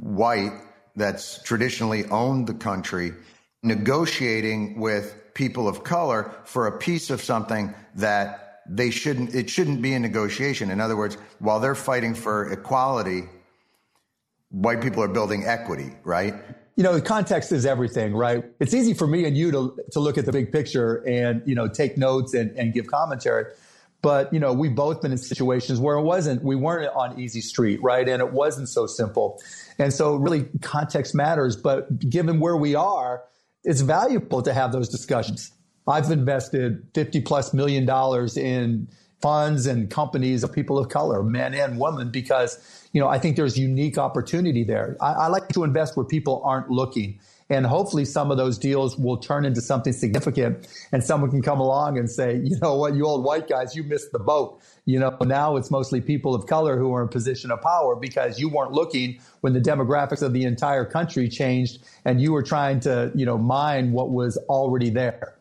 white 0.00 0.52
that's 0.96 1.40
traditionally 1.42 2.04
owned 2.06 2.46
the 2.46 2.54
country 2.54 3.12
negotiating 3.62 4.78
with 4.78 5.34
people 5.34 5.68
of 5.68 5.84
color 5.84 6.32
for 6.44 6.66
a 6.66 6.78
piece 6.78 7.10
of 7.10 7.22
something 7.22 7.74
that 7.94 8.62
they 8.68 8.90
shouldn't 8.90 9.34
it 9.34 9.48
shouldn't 9.48 9.82
be 9.82 9.94
a 9.94 9.98
negotiation 9.98 10.70
in 10.70 10.80
other 10.80 10.96
words 10.96 11.16
while 11.38 11.58
they're 11.58 11.74
fighting 11.74 12.14
for 12.14 12.52
equality 12.52 13.22
white 14.50 14.80
people 14.80 15.02
are 15.02 15.08
building 15.08 15.44
equity 15.44 15.90
right 16.04 16.34
you 16.78 16.84
know, 16.84 16.94
the 16.94 17.02
context 17.02 17.50
is 17.50 17.66
everything, 17.66 18.14
right? 18.14 18.44
It's 18.60 18.72
easy 18.72 18.94
for 18.94 19.08
me 19.08 19.24
and 19.24 19.36
you 19.36 19.50
to, 19.50 19.76
to 19.90 19.98
look 19.98 20.16
at 20.16 20.26
the 20.26 20.30
big 20.30 20.52
picture 20.52 21.04
and, 21.08 21.42
you 21.44 21.56
know, 21.56 21.66
take 21.66 21.98
notes 21.98 22.34
and, 22.34 22.56
and 22.56 22.72
give 22.72 22.86
commentary. 22.86 23.46
But, 24.00 24.32
you 24.32 24.38
know, 24.38 24.52
we've 24.52 24.76
both 24.76 25.02
been 25.02 25.10
in 25.10 25.18
situations 25.18 25.80
where 25.80 25.96
it 25.96 26.02
wasn't, 26.02 26.44
we 26.44 26.54
weren't 26.54 26.94
on 26.94 27.18
easy 27.18 27.40
street, 27.40 27.82
right? 27.82 28.08
And 28.08 28.22
it 28.22 28.32
wasn't 28.32 28.68
so 28.68 28.86
simple. 28.86 29.42
And 29.80 29.92
so 29.92 30.14
really 30.14 30.44
context 30.62 31.16
matters. 31.16 31.56
But 31.56 32.08
given 32.08 32.38
where 32.38 32.56
we 32.56 32.76
are, 32.76 33.24
it's 33.64 33.80
valuable 33.80 34.40
to 34.42 34.54
have 34.54 34.70
those 34.70 34.88
discussions. 34.88 35.50
I've 35.88 36.08
invested 36.12 36.86
50 36.94 37.22
plus 37.22 37.52
million 37.52 37.86
dollars 37.86 38.36
in 38.36 38.86
funds 39.20 39.66
and 39.66 39.90
companies 39.90 40.44
of 40.44 40.52
people 40.52 40.78
of 40.78 40.90
color, 40.90 41.24
men 41.24 41.54
and 41.54 41.80
women, 41.80 42.12
because 42.12 42.77
you 42.92 43.00
know 43.00 43.08
I 43.08 43.18
think 43.18 43.36
there's 43.36 43.58
unique 43.58 43.98
opportunity 43.98 44.64
there. 44.64 44.96
I, 45.00 45.12
I, 45.12 45.26
like 45.28 45.48
to 45.50 45.64
invest 45.64 45.96
where 45.96 46.06
people 46.06 46.42
aren't 46.44 46.70
looking, 46.70 47.20
and 47.50 47.66
hopefully 47.66 48.04
some 48.04 48.30
of 48.30 48.36
those 48.36 48.58
deals 48.58 48.96
will 48.96 49.16
turn 49.16 49.44
into 49.44 49.60
something 49.60 49.92
significant, 49.92 50.66
and 50.92 51.02
someone 51.02 51.30
can 51.30 51.42
come 51.42 51.60
along 51.60 51.98
and 51.98 52.10
say, 52.10 52.36
you 52.44 52.58
know 52.60 52.76
what, 52.76 52.94
you 52.94 53.06
old 53.06 53.24
white 53.24 53.48
guys, 53.48 53.74
you 53.76 53.82
missed 53.82 54.12
the 54.12 54.18
boat. 54.18 54.60
You 54.84 54.98
know 54.98 55.16
now 55.20 55.56
it's 55.56 55.70
mostly 55.70 56.00
people 56.00 56.34
of 56.34 56.46
color 56.46 56.78
who 56.78 56.92
are 56.94 57.02
in 57.02 57.08
position 57.08 57.50
of 57.50 57.60
power 57.60 57.96
because 57.96 58.38
you 58.38 58.48
weren't 58.48 58.72
looking 58.72 59.20
when 59.40 59.52
the 59.52 59.60
demographics 59.60 60.22
of 60.22 60.32
the 60.32 60.44
entire 60.44 60.84
country 60.84 61.28
changed, 61.28 61.82
and 62.04 62.20
you 62.20 62.32
were 62.32 62.42
trying 62.42 62.80
to 62.80 63.12
you 63.14 63.26
know 63.26 63.38
mine 63.38 63.92
what 63.92 64.10
was 64.10 64.36
already 64.48 64.90
there. 64.90 65.34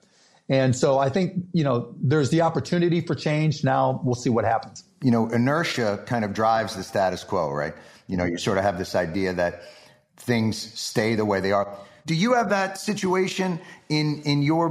And 0.49 0.75
so 0.75 0.97
I 0.97 1.09
think, 1.09 1.45
you 1.51 1.63
know, 1.63 1.93
there's 2.01 2.29
the 2.29 2.41
opportunity 2.41 3.01
for 3.01 3.15
change. 3.15 3.63
Now 3.63 3.99
we'll 4.03 4.15
see 4.15 4.29
what 4.29 4.45
happens. 4.45 4.83
You 5.01 5.11
know, 5.11 5.29
inertia 5.29 6.03
kind 6.05 6.25
of 6.25 6.33
drives 6.33 6.75
the 6.75 6.83
status 6.83 7.23
quo, 7.23 7.51
right? 7.51 7.73
You 8.07 8.17
know, 8.17 8.25
you 8.25 8.37
sort 8.37 8.57
of 8.57 8.63
have 8.63 8.77
this 8.77 8.95
idea 8.95 9.33
that 9.33 9.61
things 10.17 10.57
stay 10.57 11.15
the 11.15 11.25
way 11.25 11.39
they 11.39 11.51
are. 11.51 11.77
Do 12.05 12.15
you 12.15 12.33
have 12.33 12.49
that 12.49 12.77
situation 12.77 13.59
in 13.89 14.21
in 14.23 14.41
your 14.41 14.69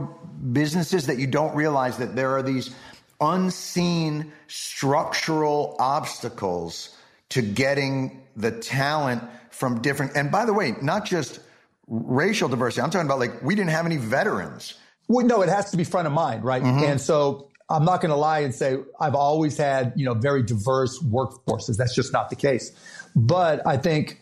businesses 0.53 1.07
that 1.07 1.19
you 1.19 1.27
don't 1.27 1.55
realize 1.55 1.99
that 1.99 2.17
there 2.17 2.31
are 2.37 2.43
these 2.43 2.75
unseen 3.21 4.33
structural 4.49 5.77
obstacles 5.79 6.97
to 7.31 7.43
getting 7.43 8.23
the 8.37 8.51
talent 8.51 9.23
from 9.51 9.81
different 9.81 10.17
and 10.17 10.31
by 10.31 10.45
the 10.45 10.53
way, 10.53 10.75
not 10.83 11.05
just 11.05 11.41
racial 11.89 12.49
diversity. 12.49 12.83
I'm 12.83 12.91
talking 12.91 13.07
about 13.07 13.19
like 13.19 13.43
we 13.43 13.55
didn't 13.55 13.71
have 13.71 13.87
any 13.87 13.97
veterans. 13.97 14.75
Well, 15.09 15.25
no, 15.25 15.43
it 15.43 15.49
has 15.49 15.71
to 15.71 15.77
be 15.77 15.85
front 15.85 16.07
of 16.07 16.13
mind, 16.13 16.45
right? 16.45 16.63
Mm-hmm. 16.63 16.85
And 16.85 17.01
so 17.01 17.49
I'm 17.69 17.85
not 17.85 18.01
going 18.01 18.11
to 18.11 18.17
lie 18.17 18.41
and 18.41 18.55
say 18.55 18.79
I've 19.01 19.15
always 19.15 19.57
had, 19.57 19.93
you 19.97 20.05
know, 20.05 20.15
very 20.15 20.43
diverse 20.43 21.03
workforces. 21.03 21.77
That's 21.77 21.95
just 21.95 22.13
not 22.13 22.31
the 22.31 22.37
case. 22.37 22.73
But 23.17 23.67
I 23.67 23.77
think, 23.77 24.21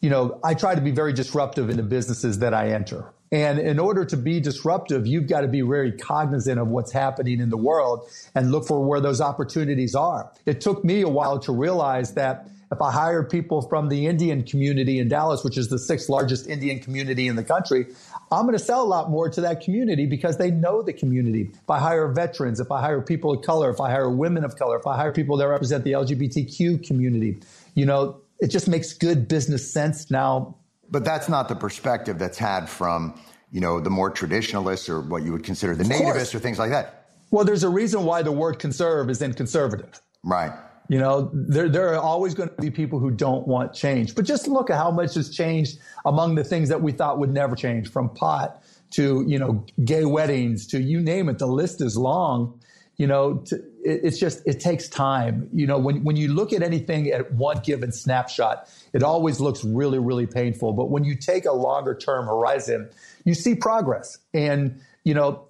you 0.00 0.08
know, 0.08 0.40
I 0.42 0.54
try 0.54 0.74
to 0.74 0.80
be 0.80 0.92
very 0.92 1.12
disruptive 1.12 1.68
in 1.68 1.76
the 1.76 1.82
businesses 1.82 2.38
that 2.38 2.54
I 2.54 2.70
enter. 2.70 3.12
And 3.32 3.58
in 3.58 3.78
order 3.78 4.04
to 4.04 4.16
be 4.16 4.40
disruptive, 4.40 5.06
you've 5.06 5.26
got 5.26 5.40
to 5.40 5.48
be 5.48 5.60
very 5.60 5.92
cognizant 5.92 6.60
of 6.60 6.68
what's 6.68 6.92
happening 6.92 7.40
in 7.40 7.50
the 7.50 7.56
world 7.56 8.08
and 8.34 8.52
look 8.52 8.66
for 8.66 8.82
where 8.84 9.00
those 9.00 9.20
opportunities 9.20 9.94
are. 9.94 10.32
It 10.46 10.60
took 10.60 10.84
me 10.84 11.02
a 11.02 11.08
while 11.08 11.38
to 11.40 11.52
realize 11.52 12.14
that 12.14 12.48
if 12.70 12.80
I 12.80 12.90
hired 12.92 13.28
people 13.30 13.62
from 13.62 13.88
the 13.88 14.06
Indian 14.06 14.42
community 14.42 14.98
in 14.98 15.08
Dallas, 15.08 15.44
which 15.44 15.58
is 15.58 15.68
the 15.68 15.78
sixth 15.78 16.08
largest 16.08 16.48
Indian 16.48 16.78
community 16.78 17.28
in 17.28 17.36
the 17.36 17.44
country, 17.44 17.86
I'm 18.32 18.44
going 18.44 18.58
to 18.58 18.64
sell 18.64 18.82
a 18.82 18.86
lot 18.86 19.08
more 19.08 19.28
to 19.30 19.40
that 19.42 19.60
community 19.60 20.04
because 20.06 20.36
they 20.36 20.50
know 20.50 20.82
the 20.82 20.92
community. 20.92 21.50
If 21.52 21.70
I 21.70 21.78
hire 21.78 22.08
veterans, 22.08 22.58
if 22.58 22.72
I 22.72 22.80
hire 22.80 23.00
people 23.00 23.32
of 23.32 23.42
color, 23.44 23.70
if 23.70 23.80
I 23.80 23.90
hire 23.90 24.10
women 24.10 24.44
of 24.44 24.56
color, 24.56 24.78
if 24.78 24.86
I 24.86 24.96
hire 24.96 25.12
people 25.12 25.36
that 25.36 25.46
represent 25.46 25.84
the 25.84 25.92
LGBTQ 25.92 26.86
community, 26.86 27.38
you 27.74 27.86
know, 27.86 28.20
it 28.40 28.48
just 28.48 28.68
makes 28.68 28.92
good 28.92 29.28
business 29.28 29.70
sense 29.70 30.10
now. 30.10 30.56
But 30.90 31.04
that's 31.04 31.28
not 31.28 31.48
the 31.48 31.54
perspective 31.54 32.18
that's 32.18 32.38
had 32.38 32.68
from, 32.68 33.20
you 33.52 33.60
know, 33.60 33.80
the 33.80 33.90
more 33.90 34.10
traditionalists 34.10 34.88
or 34.88 35.00
what 35.00 35.22
you 35.22 35.32
would 35.32 35.44
consider 35.44 35.74
the 35.76 35.84
nativists 35.84 36.34
or 36.34 36.40
things 36.40 36.58
like 36.58 36.70
that. 36.70 37.06
Well, 37.30 37.44
there's 37.44 37.64
a 37.64 37.68
reason 37.68 38.04
why 38.04 38.22
the 38.22 38.32
word 38.32 38.58
conserve 38.58 39.08
is 39.10 39.22
in 39.22 39.34
conservative. 39.34 40.00
Right. 40.24 40.52
You 40.88 40.98
know, 40.98 41.30
there, 41.32 41.68
there 41.68 41.94
are 41.94 42.00
always 42.00 42.34
going 42.34 42.48
to 42.48 42.54
be 42.60 42.70
people 42.70 42.98
who 42.98 43.10
don't 43.10 43.46
want 43.46 43.72
change. 43.72 44.14
But 44.14 44.24
just 44.24 44.46
look 44.46 44.70
at 44.70 44.76
how 44.76 44.90
much 44.90 45.14
has 45.14 45.30
changed 45.30 45.78
among 46.04 46.36
the 46.36 46.44
things 46.44 46.68
that 46.68 46.80
we 46.80 46.92
thought 46.92 47.18
would 47.18 47.32
never 47.32 47.56
change 47.56 47.90
from 47.90 48.08
pot 48.10 48.62
to, 48.92 49.24
you 49.26 49.38
know, 49.38 49.64
gay 49.84 50.04
weddings 50.04 50.66
to 50.68 50.80
you 50.80 51.00
name 51.00 51.28
it. 51.28 51.38
The 51.38 51.46
list 51.46 51.80
is 51.80 51.96
long. 51.96 52.60
You 52.98 53.06
know, 53.06 53.38
to, 53.46 53.56
it, 53.84 54.00
it's 54.04 54.18
just, 54.18 54.42
it 54.46 54.60
takes 54.60 54.88
time. 54.88 55.50
You 55.52 55.66
know, 55.66 55.78
when, 55.78 56.04
when 56.04 56.16
you 56.16 56.32
look 56.32 56.52
at 56.52 56.62
anything 56.62 57.08
at 57.08 57.32
one 57.32 57.58
given 57.62 57.92
snapshot, 57.92 58.70
it 58.92 59.02
always 59.02 59.40
looks 59.40 59.64
really, 59.64 59.98
really 59.98 60.26
painful. 60.26 60.72
But 60.72 60.90
when 60.90 61.04
you 61.04 61.14
take 61.16 61.44
a 61.44 61.52
longer 61.52 61.94
term 61.94 62.26
horizon, 62.26 62.88
you 63.24 63.34
see 63.34 63.54
progress. 63.54 64.18
And, 64.32 64.80
you 65.04 65.14
know, 65.14 65.45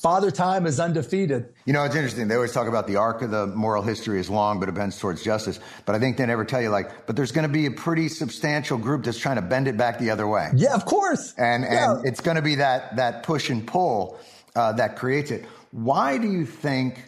Father 0.00 0.30
Time 0.30 0.64
is 0.64 0.80
undefeated. 0.80 1.52
You 1.66 1.74
know, 1.74 1.84
it's 1.84 1.94
interesting. 1.94 2.26
They 2.26 2.34
always 2.34 2.52
talk 2.52 2.66
about 2.68 2.86
the 2.86 2.96
arc 2.96 3.20
of 3.20 3.30
the 3.30 3.46
moral 3.48 3.82
history 3.82 4.18
is 4.18 4.30
long, 4.30 4.58
but 4.58 4.68
it 4.70 4.74
bends 4.74 4.98
towards 4.98 5.22
justice. 5.22 5.60
But 5.84 5.94
I 5.94 5.98
think 5.98 6.16
they 6.16 6.24
never 6.24 6.46
tell 6.46 6.62
you, 6.62 6.70
like, 6.70 7.06
but 7.06 7.16
there's 7.16 7.32
going 7.32 7.46
to 7.46 7.52
be 7.52 7.66
a 7.66 7.70
pretty 7.70 8.08
substantial 8.08 8.78
group 8.78 9.04
that's 9.04 9.18
trying 9.18 9.36
to 9.36 9.42
bend 9.42 9.68
it 9.68 9.76
back 9.76 9.98
the 9.98 10.08
other 10.08 10.26
way. 10.26 10.48
Yeah, 10.56 10.74
of 10.74 10.86
course. 10.86 11.34
And 11.36 11.64
Yeah. 11.64 11.96
and 11.96 12.06
it's 12.06 12.20
going 12.20 12.36
to 12.36 12.42
be 12.42 12.54
that 12.56 12.96
that 12.96 13.24
push 13.24 13.50
and 13.50 13.66
pull 13.66 14.18
uh, 14.56 14.72
that 14.72 14.96
creates 14.96 15.30
it. 15.30 15.44
Why 15.70 16.16
do 16.16 16.30
you 16.32 16.46
think 16.46 17.04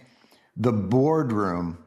the 0.59 0.73
boardroom 0.73 1.79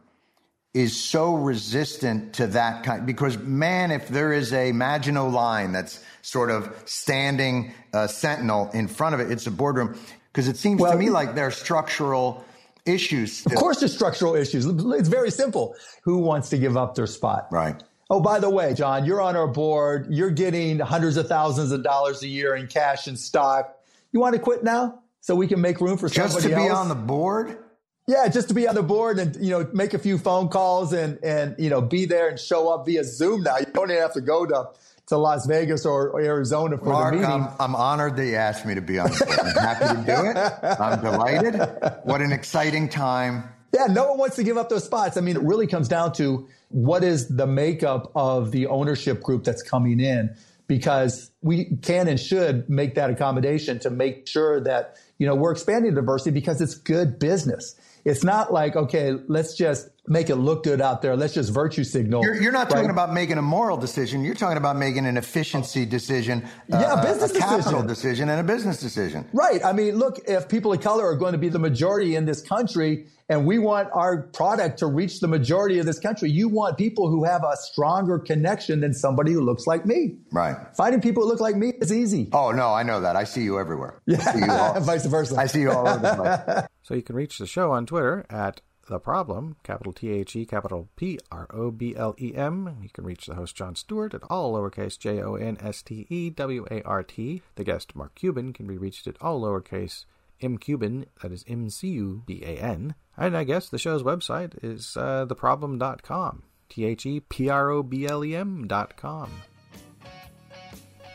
is 0.73 0.99
so 0.99 1.35
resistant 1.35 2.33
to 2.33 2.47
that 2.47 2.83
kind? 2.83 3.05
Because 3.05 3.37
man, 3.37 3.91
if 3.91 4.07
there 4.07 4.33
is 4.33 4.51
a 4.53 4.71
Maginot 4.71 5.31
line 5.31 5.71
that's 5.71 6.03
sort 6.23 6.49
of 6.49 6.75
standing 6.85 7.75
uh, 7.93 8.07
sentinel 8.07 8.71
in 8.73 8.87
front 8.87 9.13
of 9.13 9.21
it, 9.21 9.29
it's 9.31 9.45
a 9.45 9.51
boardroom. 9.51 9.95
Because 10.35 10.49
it 10.49 10.57
seems 10.57 10.81
to 10.81 10.97
me 10.97 11.09
like 11.09 11.33
there 11.33 11.47
are 11.47 11.51
structural 11.51 12.43
issues. 12.85 13.37
Still. 13.37 13.53
Of 13.53 13.57
course, 13.57 13.79
there's 13.79 13.95
structural 13.95 14.35
issues. 14.35 14.65
It's 14.65 15.07
very 15.07 15.31
simple. 15.31 15.75
Who 16.03 16.17
wants 16.17 16.49
to 16.49 16.57
give 16.57 16.75
up 16.75 16.93
their 16.93 17.07
spot? 17.07 17.47
Right. 17.51 17.81
Oh, 18.09 18.19
by 18.19 18.41
the 18.41 18.49
way, 18.49 18.73
John, 18.73 19.05
you're 19.05 19.21
on 19.21 19.37
our 19.37 19.47
board. 19.47 20.07
You're 20.09 20.31
getting 20.31 20.79
hundreds 20.79 21.15
of 21.15 21.29
thousands 21.29 21.71
of 21.71 21.83
dollars 21.83 22.21
a 22.21 22.27
year 22.27 22.53
in 22.53 22.67
cash 22.67 23.07
and 23.07 23.17
stock. 23.17 23.77
You 24.11 24.19
want 24.19 24.35
to 24.35 24.41
quit 24.41 24.61
now 24.61 24.99
so 25.21 25.35
we 25.35 25.47
can 25.47 25.61
make 25.61 25.79
room 25.79 25.97
for 25.97 26.09
Just 26.09 26.33
somebody 26.33 26.53
to 26.53 26.59
be 26.61 26.67
else? 26.67 26.79
on 26.79 26.89
the 26.89 26.95
board? 26.95 27.57
Yeah, 28.05 28.27
just 28.27 28.49
to 28.49 28.53
be 28.53 28.67
on 28.67 28.75
the 28.75 28.83
board 28.83 29.19
and 29.19 29.37
you 29.37 29.51
know 29.51 29.69
make 29.73 29.93
a 29.93 29.99
few 29.99 30.17
phone 30.17 30.49
calls 30.49 30.91
and 30.91 31.17
and 31.23 31.55
you 31.57 31.69
know 31.69 31.79
be 31.81 32.05
there 32.05 32.27
and 32.27 32.37
show 32.37 32.67
up 32.67 32.85
via 32.85 33.05
Zoom. 33.05 33.41
Now 33.43 33.57
you 33.57 33.67
don't 33.73 33.89
even 33.89 34.01
have 34.01 34.13
to 34.13 34.21
go 34.21 34.45
to 34.45 34.67
to 35.07 35.17
Las 35.17 35.45
Vegas 35.45 35.85
or, 35.85 36.19
Arizona 36.19 36.77
for 36.77 36.85
Mark, 36.85 37.13
the 37.13 37.19
meeting. 37.19 37.31
I'm, 37.31 37.49
I'm 37.59 37.75
honored 37.75 38.15
that 38.17 38.25
you 38.25 38.35
asked 38.35 38.65
me 38.65 38.75
to 38.75 38.81
be 38.81 38.99
on. 38.99 39.11
I'm 39.11 39.55
happy 39.55 39.95
to 39.95 40.05
do 40.05 40.29
it. 40.29 40.79
I'm 40.79 41.01
delighted. 41.01 41.55
What 42.03 42.21
an 42.21 42.31
exciting 42.31 42.89
time. 42.89 43.43
Yeah, 43.73 43.87
no 43.87 44.07
one 44.09 44.17
wants 44.17 44.37
to 44.37 44.43
give 44.43 44.57
up 44.57 44.69
those 44.69 44.85
spots. 44.85 45.17
I 45.17 45.21
mean, 45.21 45.35
it 45.35 45.41
really 45.41 45.67
comes 45.67 45.87
down 45.87 46.13
to 46.13 46.47
what 46.69 47.03
is 47.03 47.27
the 47.27 47.45
makeup 47.45 48.11
of 48.15 48.51
the 48.51 48.67
ownership 48.67 49.21
group 49.21 49.43
that's 49.43 49.61
coming 49.61 49.99
in 49.99 50.35
because 50.67 51.29
we 51.41 51.77
can 51.81 52.07
and 52.07 52.19
should 52.19 52.69
make 52.69 52.95
that 52.95 53.09
accommodation 53.09 53.79
to 53.79 53.89
make 53.89 54.27
sure 54.27 54.59
that, 54.61 54.97
you 55.19 55.27
know, 55.27 55.35
we're 55.35 55.51
expanding 55.51 55.93
diversity 55.93 56.31
because 56.31 56.61
it's 56.61 56.73
good 56.75 57.19
business. 57.19 57.75
It's 58.05 58.23
not 58.23 58.53
like, 58.53 58.75
okay, 58.75 59.13
let's 59.27 59.55
just 59.55 59.89
make 60.07 60.29
it 60.29 60.35
look 60.35 60.63
good 60.63 60.79
out 60.79 61.01
there. 61.01 61.15
Let's 61.15 61.33
just 61.33 61.51
virtue 61.51 61.83
signal. 61.83 62.23
You're, 62.23 62.39
you're 62.39 62.51
not 62.51 62.69
talking 62.69 62.91
about 62.91 63.11
making 63.11 63.39
a 63.39 63.41
moral 63.41 63.75
decision. 63.77 64.23
You're 64.23 64.35
talking 64.35 64.57
about 64.57 64.77
making 64.77 65.07
an 65.07 65.17
efficiency 65.17 65.83
decision, 65.87 66.43
uh, 66.71 66.77
Yeah, 66.79 66.93
a 66.93 66.99
a- 66.99 67.03
business 67.03 67.31
a 67.35 67.39
capital 67.39 67.81
decision. 67.81 67.87
decision, 67.87 68.29
and 68.29 68.39
a 68.39 68.43
business 68.43 68.79
decision. 68.79 69.27
Right. 69.33 69.65
I 69.65 69.73
mean, 69.73 69.95
look, 69.95 70.19
if 70.27 70.47
people 70.47 70.71
of 70.71 70.81
color 70.81 71.03
are 71.07 71.15
going 71.15 71.31
to 71.31 71.39
be 71.39 71.49
the 71.49 71.57
majority 71.57 72.15
in 72.15 72.25
this 72.25 72.43
country 72.43 73.07
and 73.27 73.47
we 73.47 73.57
want 73.57 73.89
our 73.93 74.21
product 74.33 74.77
to 74.79 74.85
reach 74.85 75.19
the 75.19 75.27
majority 75.27 75.79
of 75.79 75.87
this 75.87 75.97
country, 75.97 76.29
you 76.29 76.47
want 76.47 76.77
people 76.77 77.09
who 77.09 77.23
have 77.23 77.43
a 77.43 77.57
stronger 77.57 78.19
connection 78.19 78.81
than 78.81 78.93
somebody 78.93 79.31
who 79.33 79.41
looks 79.41 79.65
like 79.65 79.87
me. 79.87 80.15
Right. 80.31 80.55
Finding 80.77 81.01
people 81.01 81.23
who 81.23 81.29
look 81.29 81.39
like 81.39 81.55
me 81.55 81.73
is 81.81 81.91
easy. 81.91 82.29
Oh 82.33 82.51
no, 82.51 82.71
I 82.71 82.83
know 82.83 83.01
that. 83.01 83.15
I 83.15 83.23
see 83.23 83.41
you 83.41 83.59
everywhere. 83.59 83.99
I 84.07 84.17
see 84.17 84.39
you 84.45 84.51
all, 84.51 84.79
Vice 84.81 85.07
versa. 85.07 85.35
I 85.37 85.47
see 85.47 85.61
you 85.61 85.71
all 85.71 85.87
over 85.87 85.99
the 85.99 86.43
place. 86.45 86.65
So 86.85 86.93
you 86.93 87.01
can 87.01 87.15
reach 87.15 87.39
the 87.39 87.47
show 87.47 87.71
on 87.71 87.87
Twitter 87.87 88.27
at 88.29 88.61
the 88.87 88.99
problem, 88.99 89.55
capital 89.63 89.91
T 89.91 90.11
H 90.11 90.35
E, 90.35 90.45
capital 90.45 90.87
P 90.95 91.17
R 91.31 91.47
O 91.49 91.71
B 91.71 91.95
L 91.95 92.13
E 92.21 92.35
M. 92.35 92.77
You 92.83 92.89
can 92.89 93.05
reach 93.05 93.25
the 93.25 93.33
host 93.33 93.55
Jon 93.55 93.73
Stewart 93.73 94.13
at 94.13 94.21
all 94.29 94.53
lowercase 94.53 94.99
J 94.99 95.19
O 95.19 95.33
N 95.33 95.57
S 95.59 95.81
T 95.81 96.05
E 96.11 96.29
W 96.29 96.63
A 96.69 96.83
R 96.83 97.01
T. 97.01 97.41
The 97.55 97.63
guest 97.63 97.95
Mark 97.95 98.13
Cuban 98.13 98.53
can 98.53 98.67
be 98.67 98.77
reached 98.77 99.07
at 99.07 99.17
all 99.19 99.41
lowercase 99.41 100.05
M 100.39 100.59
Cuban, 100.59 101.07
that 101.23 101.31
is 101.31 101.43
M 101.47 101.71
C 101.71 101.87
U 101.87 102.21
B 102.23 102.43
A 102.45 102.55
N. 102.59 102.93
And 103.17 103.35
I 103.35 103.45
guess 103.45 103.67
the 103.67 103.79
show's 103.79 104.03
website 104.03 104.63
is 104.63 104.95
uh, 104.95 105.25
theproblem.com. 105.25 106.43
T 106.69 106.85
H 106.85 107.07
E 107.07 107.19
P 107.19 107.49
R 107.49 107.71
O 107.71 107.81
B 107.81 108.05
L 108.05 108.23
E 108.23 108.35
M 108.35 108.67
dot 108.67 108.95
com. 108.95 109.31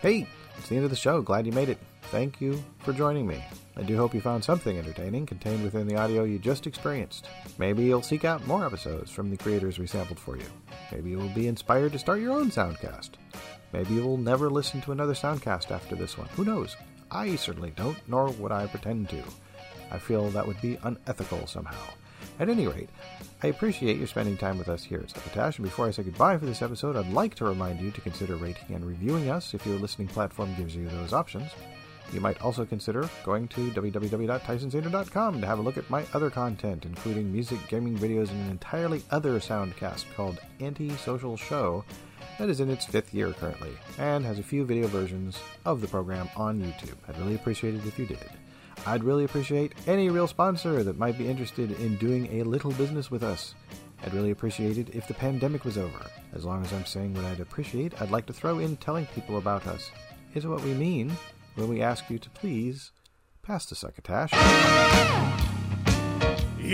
Hey, 0.02 0.26
it's 0.58 0.68
the 0.68 0.74
end 0.74 0.84
of 0.84 0.90
the 0.90 0.96
show. 0.96 1.22
Glad 1.22 1.46
you 1.46 1.52
made 1.52 1.68
it. 1.68 1.78
Thank 2.04 2.40
you 2.40 2.62
for 2.78 2.92
joining 2.92 3.26
me. 3.26 3.44
I 3.76 3.82
do 3.82 3.96
hope 3.96 4.14
you 4.14 4.20
found 4.20 4.42
something 4.42 4.76
entertaining 4.76 5.26
contained 5.26 5.62
within 5.62 5.86
the 5.86 5.96
audio 5.96 6.24
you 6.24 6.38
just 6.38 6.66
experienced. 6.66 7.28
Maybe 7.58 7.84
you'll 7.84 8.02
seek 8.02 8.24
out 8.24 8.46
more 8.46 8.66
episodes 8.66 9.10
from 9.10 9.30
the 9.30 9.36
creators 9.36 9.78
we 9.78 9.86
sampled 9.86 10.18
for 10.18 10.36
you. 10.36 10.46
Maybe 10.90 11.10
you 11.10 11.18
will 11.18 11.28
be 11.28 11.46
inspired 11.46 11.92
to 11.92 11.98
start 11.98 12.20
your 12.20 12.32
own 12.32 12.50
soundcast. 12.50 13.10
Maybe 13.72 13.94
you 13.94 14.02
will 14.02 14.16
never 14.16 14.50
listen 14.50 14.80
to 14.82 14.92
another 14.92 15.14
soundcast 15.14 15.70
after 15.70 15.94
this 15.94 16.18
one. 16.18 16.28
Who 16.34 16.44
knows? 16.44 16.76
I 17.10 17.36
certainly 17.36 17.70
don't, 17.76 17.98
nor 18.08 18.30
would 18.30 18.52
I 18.52 18.66
pretend 18.66 19.08
to. 19.10 19.22
I 19.92 19.98
feel 19.98 20.28
that 20.30 20.46
would 20.46 20.60
be 20.60 20.78
unethical 20.82 21.46
somehow. 21.46 21.76
At 22.38 22.48
any 22.48 22.66
rate, 22.66 22.88
I 23.42 23.48
appreciate 23.48 23.98
your 23.98 24.06
spending 24.06 24.36
time 24.36 24.58
with 24.58 24.68
us 24.68 24.82
here 24.82 25.00
at 25.00 25.10
Succotash, 25.10 25.58
and 25.58 25.64
before 25.64 25.86
I 25.86 25.90
say 25.90 26.02
goodbye 26.02 26.38
for 26.38 26.46
this 26.46 26.62
episode, 26.62 26.96
I'd 26.96 27.12
like 27.12 27.34
to 27.36 27.44
remind 27.44 27.80
you 27.80 27.90
to 27.90 28.00
consider 28.00 28.36
rating 28.36 28.74
and 28.74 28.84
reviewing 28.84 29.30
us 29.30 29.54
if 29.54 29.64
your 29.66 29.78
listening 29.78 30.08
platform 30.08 30.54
gives 30.56 30.74
you 30.74 30.88
those 30.88 31.12
options. 31.12 31.50
You 32.12 32.20
might 32.20 32.40
also 32.42 32.64
consider 32.64 33.08
going 33.24 33.46
to 33.48 33.70
www.tysonsander.com 33.70 35.40
to 35.40 35.46
have 35.46 35.58
a 35.58 35.62
look 35.62 35.76
at 35.78 35.88
my 35.88 36.04
other 36.12 36.28
content, 36.30 36.84
including 36.84 37.32
music, 37.32 37.58
gaming 37.68 37.96
videos, 37.96 38.30
and 38.30 38.42
an 38.42 38.50
entirely 38.50 39.02
other 39.10 39.38
soundcast 39.38 40.04
called 40.16 40.40
Anti-Social 40.58 41.36
Show 41.36 41.84
that 42.38 42.48
is 42.48 42.60
in 42.60 42.70
its 42.70 42.86
fifth 42.86 43.14
year 43.14 43.32
currently, 43.32 43.72
and 43.98 44.24
has 44.24 44.38
a 44.38 44.42
few 44.42 44.64
video 44.64 44.86
versions 44.88 45.38
of 45.64 45.80
the 45.80 45.86
program 45.86 46.28
on 46.36 46.60
YouTube. 46.60 46.96
I'd 47.06 47.18
really 47.18 47.34
appreciate 47.34 47.74
it 47.74 47.86
if 47.86 47.98
you 47.98 48.06
did. 48.06 48.30
I'd 48.86 49.04
really 49.04 49.24
appreciate 49.24 49.74
any 49.86 50.08
real 50.08 50.26
sponsor 50.26 50.82
that 50.82 50.98
might 50.98 51.18
be 51.18 51.28
interested 51.28 51.72
in 51.72 51.96
doing 51.96 52.40
a 52.40 52.44
little 52.44 52.72
business 52.72 53.10
with 53.10 53.22
us. 53.22 53.54
I'd 54.02 54.14
really 54.14 54.30
appreciate 54.30 54.78
it 54.78 54.94
if 54.94 55.06
the 55.06 55.14
pandemic 55.14 55.64
was 55.64 55.76
over. 55.76 56.06
As 56.32 56.46
long 56.46 56.64
as 56.64 56.72
I'm 56.72 56.86
saying 56.86 57.12
what 57.12 57.26
I'd 57.26 57.40
appreciate, 57.40 58.00
I'd 58.00 58.10
like 58.10 58.24
to 58.26 58.32
throw 58.32 58.58
in 58.58 58.76
telling 58.78 59.06
people 59.06 59.36
about 59.36 59.66
us. 59.66 59.90
Is 60.34 60.46
what 60.46 60.62
we 60.62 60.72
mean 60.72 61.12
when 61.54 61.68
we 61.68 61.80
ask 61.82 62.08
you 62.10 62.18
to 62.18 62.30
please 62.30 62.92
pass 63.42 63.66
the 63.66 63.74
succotash. 63.74 64.30